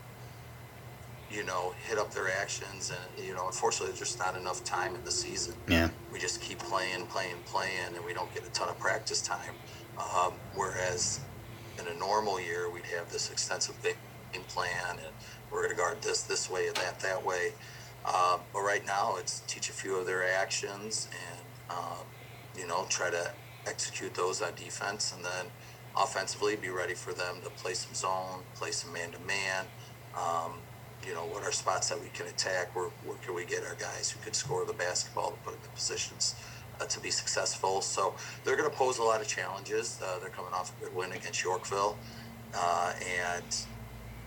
you 1.30 1.44
know, 1.44 1.74
hit 1.88 1.98
up 1.98 2.12
their 2.12 2.30
actions. 2.30 2.90
And 2.90 3.26
you 3.26 3.34
know, 3.34 3.46
unfortunately, 3.46 3.88
there's 3.88 4.00
just 4.00 4.18
not 4.18 4.36
enough 4.36 4.64
time 4.64 4.94
in 4.94 5.04
the 5.04 5.10
season. 5.10 5.54
Yeah. 5.68 5.88
We 6.12 6.18
just 6.18 6.40
keep 6.40 6.58
playing, 6.58 7.06
playing, 7.06 7.36
playing, 7.46 7.94
and 7.94 8.04
we 8.04 8.12
don't 8.12 8.32
get 8.34 8.46
a 8.46 8.50
ton 8.50 8.68
of 8.68 8.78
practice 8.78 9.22
time. 9.22 9.54
Um, 9.98 10.32
whereas 10.54 11.20
in 11.78 11.86
a 11.86 11.98
normal 11.98 12.40
year, 12.40 12.70
we'd 12.70 12.86
have 12.86 13.10
this 13.12 13.30
extensive 13.30 13.80
game 13.82 13.94
plan, 14.48 14.72
and 14.90 15.14
we're 15.50 15.62
going 15.62 15.70
to 15.70 15.76
guard 15.76 16.02
this 16.02 16.22
this 16.22 16.50
way 16.50 16.68
and 16.68 16.76
that 16.76 17.00
that 17.00 17.24
way. 17.24 17.52
Uh, 18.04 18.38
but 18.52 18.60
right 18.62 18.84
now, 18.86 19.16
it's 19.18 19.40
teach 19.40 19.70
a 19.70 19.72
few 19.72 19.96
of 19.98 20.06
their 20.06 20.24
actions 20.24 21.08
and 21.12 21.40
um, 21.70 22.06
you 22.56 22.66
know 22.66 22.86
try 22.88 23.10
to 23.10 23.34
execute 23.66 24.14
those 24.14 24.42
on 24.42 24.54
defense, 24.54 25.12
and 25.14 25.24
then 25.24 25.46
offensively 25.96 26.56
be 26.56 26.70
ready 26.70 26.94
for 26.94 27.12
them 27.14 27.42
to 27.42 27.50
play 27.50 27.74
some 27.74 27.94
zone, 27.94 28.44
play 28.54 28.70
some 28.72 28.92
man 28.92 29.12
to 29.12 29.20
man. 29.20 29.66
You 31.06 31.14
know 31.14 31.26
what 31.26 31.44
are 31.44 31.52
spots 31.52 31.88
that 31.90 32.00
we 32.00 32.08
can 32.10 32.26
attack? 32.26 32.76
Where 32.76 32.90
where 33.02 33.18
can 33.18 33.34
we 33.34 33.44
get 33.46 33.64
our 33.64 33.76
guys 33.76 34.10
who 34.10 34.20
could 34.20 34.36
score 34.36 34.66
the 34.66 34.74
basketball 34.74 35.32
to 35.32 35.38
put 35.38 35.54
in 35.54 35.62
the 35.62 35.70
positions 35.70 36.36
uh, 36.80 36.86
to 36.86 37.00
be 37.00 37.10
successful? 37.10 37.82
So 37.82 38.16
they're 38.44 38.56
going 38.56 38.70
to 38.70 38.76
pose 38.76 38.98
a 38.98 39.02
lot 39.04 39.20
of 39.20 39.28
challenges. 39.28 40.00
Uh, 40.04 40.18
they're 40.20 40.30
coming 40.30 40.52
off 40.54 40.72
a 40.76 40.84
good 40.84 40.94
win 40.94 41.12
against 41.12 41.42
Yorkville, 41.44 42.00
uh, 42.54 42.92
and 43.02 43.56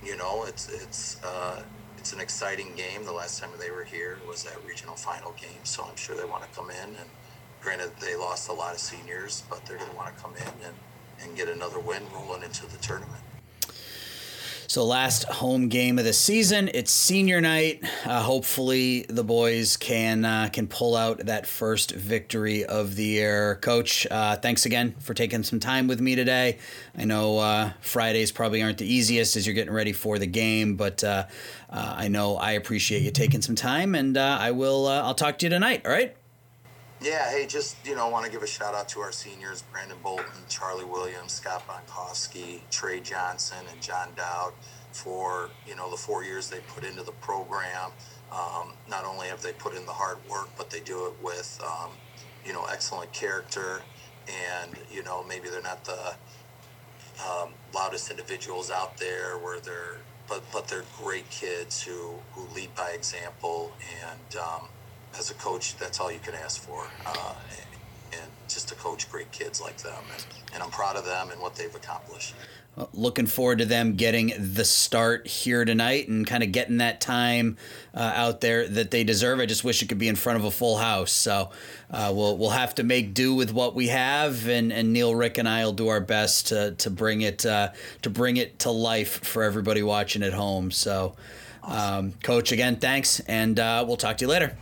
you 0.01 0.17
know 0.17 0.45
it's 0.45 0.69
it's 0.69 1.23
uh, 1.23 1.63
it's 2.03 2.11
an 2.11 2.19
exciting 2.19 2.75
game. 2.75 3.05
The 3.05 3.13
last 3.13 3.41
time 3.41 3.49
they 3.57 3.71
were 3.71 3.85
here 3.85 4.19
was 4.27 4.43
that 4.43 4.57
regional 4.67 4.93
final 4.93 5.31
game, 5.39 5.63
so 5.63 5.85
I'm 5.89 5.95
sure 5.95 6.17
they 6.17 6.25
want 6.25 6.43
to 6.43 6.49
come 6.49 6.69
in. 6.69 6.89
And 6.99 7.09
granted, 7.61 7.91
they 8.01 8.17
lost 8.17 8.49
a 8.49 8.51
lot 8.51 8.73
of 8.73 8.81
seniors, 8.81 9.43
but 9.49 9.65
they're 9.65 9.77
going 9.77 9.89
to 9.89 9.95
want 9.95 10.13
to 10.13 10.21
come 10.21 10.33
in 10.35 10.67
and, 10.67 10.75
and 11.21 11.37
get 11.37 11.47
another 11.47 11.79
win 11.79 12.03
rolling 12.13 12.43
into 12.43 12.65
the 12.65 12.77
tournament. 12.79 13.21
So 14.67 14.86
last 14.86 15.26
home 15.26 15.67
game 15.67 15.99
of 15.99 16.06
the 16.06 16.13
season, 16.13 16.69
it's 16.73 16.91
senior 16.91 17.41
night. 17.41 17.84
Uh, 18.06 18.21
hopefully, 18.21 19.06
the 19.10 19.23
boys 19.23 19.78
can 19.78 20.26
uh, 20.26 20.49
can 20.52 20.67
pull 20.67 20.95
out 20.95 21.19
that 21.26 21.45
first 21.45 21.91
victory 21.91 22.65
of 22.65 22.95
the 22.95 23.04
year. 23.04 23.56
Coach, 23.62 24.08
uh, 24.10 24.38
thanks 24.38 24.65
again 24.65 24.95
for 24.99 25.13
taking 25.13 25.43
some 25.43 25.60
time 25.60 25.88
with 25.88 25.99
me 25.99 26.15
today. 26.15 26.58
I 26.97 27.06
know 27.06 27.39
uh, 27.39 27.71
Fridays 27.82 28.32
probably 28.32 28.63
aren't 28.63 28.78
the 28.78 28.91
easiest 28.91 29.36
as 29.36 29.45
you're 29.45 29.56
getting 29.56 29.73
ready 29.73 29.93
for 29.93 30.17
the 30.17 30.28
game, 30.28 30.76
but 30.76 31.04
uh, 31.04 31.26
uh, 31.69 31.95
I 31.97 32.08
know 32.08 32.38
I 32.38 32.52
appreciate 32.52 33.02
you 33.02 33.12
taking 33.12 33.41
some 33.41 33.56
time, 33.56 33.95
and 33.95 34.17
I 34.17 34.52
will. 34.52 34.88
I'll 34.88 35.15
talk 35.15 35.38
to 35.39 35.45
you 35.45 35.49
tonight. 35.49 35.82
All 35.86 35.91
right. 35.91 36.15
Yeah, 37.03 37.31
hey, 37.31 37.47
just 37.47 37.85
you 37.85 37.95
know, 37.95 38.09
want 38.09 38.25
to 38.25 38.31
give 38.31 38.43
a 38.43 38.47
shout 38.47 38.75
out 38.75 38.89
to 38.91 39.01
our 39.01 39.11
seniors: 39.11 39.61
Brandon 39.61 39.99
Bolton, 40.01 40.47
Charlie 40.49 40.85
Williams, 40.85 41.33
Scott 41.33 41.67
Bonkowski, 41.67 42.69
Trey 42.71 43.01
Johnson, 43.01 43.67
and 43.71 43.81
John 43.81 44.15
Dowd 44.15 44.53
for 44.93 45.57
you 45.67 45.75
know 45.75 45.91
the 45.91 45.97
four 45.97 46.23
years 46.23 46.49
they 46.49 46.61
put 46.61 46.85
into 46.85 47.03
the 47.03 47.13
program. 47.13 47.91
Um, 48.31 48.79
not 48.87 49.05
only 49.05 49.27
have 49.27 49.43
they 49.43 49.53
put 49.53 49.75
in 49.75 49.85
the 49.85 49.93
hard 49.93 50.19
work, 50.25 50.51
but 50.57 50.71
they 50.71 50.81
do 50.81 51.07
it 51.07 51.15
with 51.21 51.59
um, 51.65 51.99
you 52.45 52.53
know 52.53 52.65
excellent 52.71 53.13
character, 53.13 53.89
and 54.27 54.79
you 54.89 55.03
know 55.03 55.23
maybe 55.25 55.49
they're 55.49 55.61
not 55.61 55.85
the 55.85 56.17
um, 57.23 57.55
loudest 57.73 58.11
individuals 58.11 58.71
out 58.71 58.97
there, 58.97 59.37
where 59.39 59.61
they're 59.61 60.07
but 60.27 60.51
but 60.51 60.69
they're 60.69 60.87
great 60.91 61.29
kids 61.29 61.83
who 61.83 62.25
who 62.33 62.47
lead 62.49 62.75
by 62.75 62.91
example 62.95 63.77
and 64.09 64.35
um, 64.37 64.69
as 65.17 65.32
a 65.32 65.34
coach, 65.36 65.78
that's 65.78 65.99
all 65.99 66.12
you 66.12 66.19
can 66.19 66.34
ask 66.36 66.62
for. 66.62 66.88
Uh, 67.06 67.34
and, 67.49 68.19
and, 68.21 68.32
just 68.47 68.67
to 68.69 68.76
coach 68.76 69.10
great 69.12 69.32
kids 69.32 69.62
like 69.62 69.78
them. 69.78 70.04
And, 70.13 70.26
and 70.54 70.63
I'm 70.63 70.69
proud 70.69 70.95
of 70.95 71.06
them 71.06 71.32
and 71.32 71.41
what 71.41 71.56
they've 71.56 71.73
accomplished. 71.73 72.36
Looking 72.91 73.28
forward 73.28 73.60
to 73.60 73.65
them 73.65 73.95
getting 73.95 74.34
the 74.38 74.65
start 74.65 75.28
here 75.28 75.63
tonight 75.63 76.08
and 76.08 76.26
kind 76.26 76.41
of 76.41 76.52
getting 76.52 76.78
that 76.78 77.02
time 77.02 77.58
uh, 77.93 78.13
out 78.15 78.41
there 78.41 78.67
that 78.67 78.89
they 78.89 79.04
deserve. 79.04 79.39
I 79.39 79.45
just 79.45 79.63
wish 79.63 79.84
it 79.84 79.89
could 79.89 79.99
be 79.99 80.08
in 80.08 80.15
front 80.15 80.39
of 80.39 80.45
a 80.45 80.49
full 80.49 80.78
house. 80.78 81.12
So 81.12 81.52
uh, 81.91 82.12
we'll 82.15 82.36
we'll 82.36 82.49
have 82.49 82.73
to 82.76 82.84
make 82.84 83.13
do 83.13 83.36
with 83.36 83.54
what 83.54 83.76
we 83.76 83.89
have, 83.89 84.47
and, 84.47 84.73
and 84.73 84.91
Neil, 84.91 85.13
Rick, 85.13 85.38
and 85.38 85.47
I 85.47 85.63
will 85.63 85.73
do 85.73 85.89
our 85.89 86.02
best 86.02 86.47
to, 86.47 86.71
to 86.71 86.89
bring 86.89 87.21
it 87.21 87.45
uh, 87.45 87.69
to 88.02 88.10
bring 88.10 88.38
it 88.38 88.58
to 88.60 88.71
life 88.71 89.23
for 89.23 89.43
everybody 89.43 89.84
watching 89.84 90.23
at 90.23 90.34
home. 90.34 90.71
So, 90.71 91.15
um, 91.62 92.13
Coach, 92.23 92.52
again, 92.52 92.78
thanks, 92.78 93.19
and 93.19 93.60
uh, 93.60 93.86
we'll 93.88 93.97
talk 93.97 94.17
to 94.17 94.26
you 94.26 94.30
later. 94.30 94.58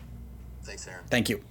Thanks, 0.63 0.87
Aaron. 0.87 1.03
Thank 1.09 1.29
you. 1.29 1.41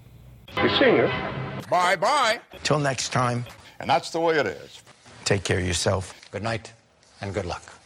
The 0.54 0.62
you. 0.62 1.68
Bye 1.68 1.96
bye. 1.96 2.40
Till 2.62 2.78
next 2.78 3.10
time. 3.10 3.44
And 3.78 3.88
that's 3.88 4.10
the 4.10 4.20
way 4.20 4.38
it 4.38 4.46
is. 4.46 4.82
Take 5.24 5.44
care 5.44 5.58
of 5.58 5.66
yourself. 5.66 6.14
Good 6.30 6.42
night 6.42 6.72
and 7.20 7.32
good 7.32 7.46
luck. 7.46 7.79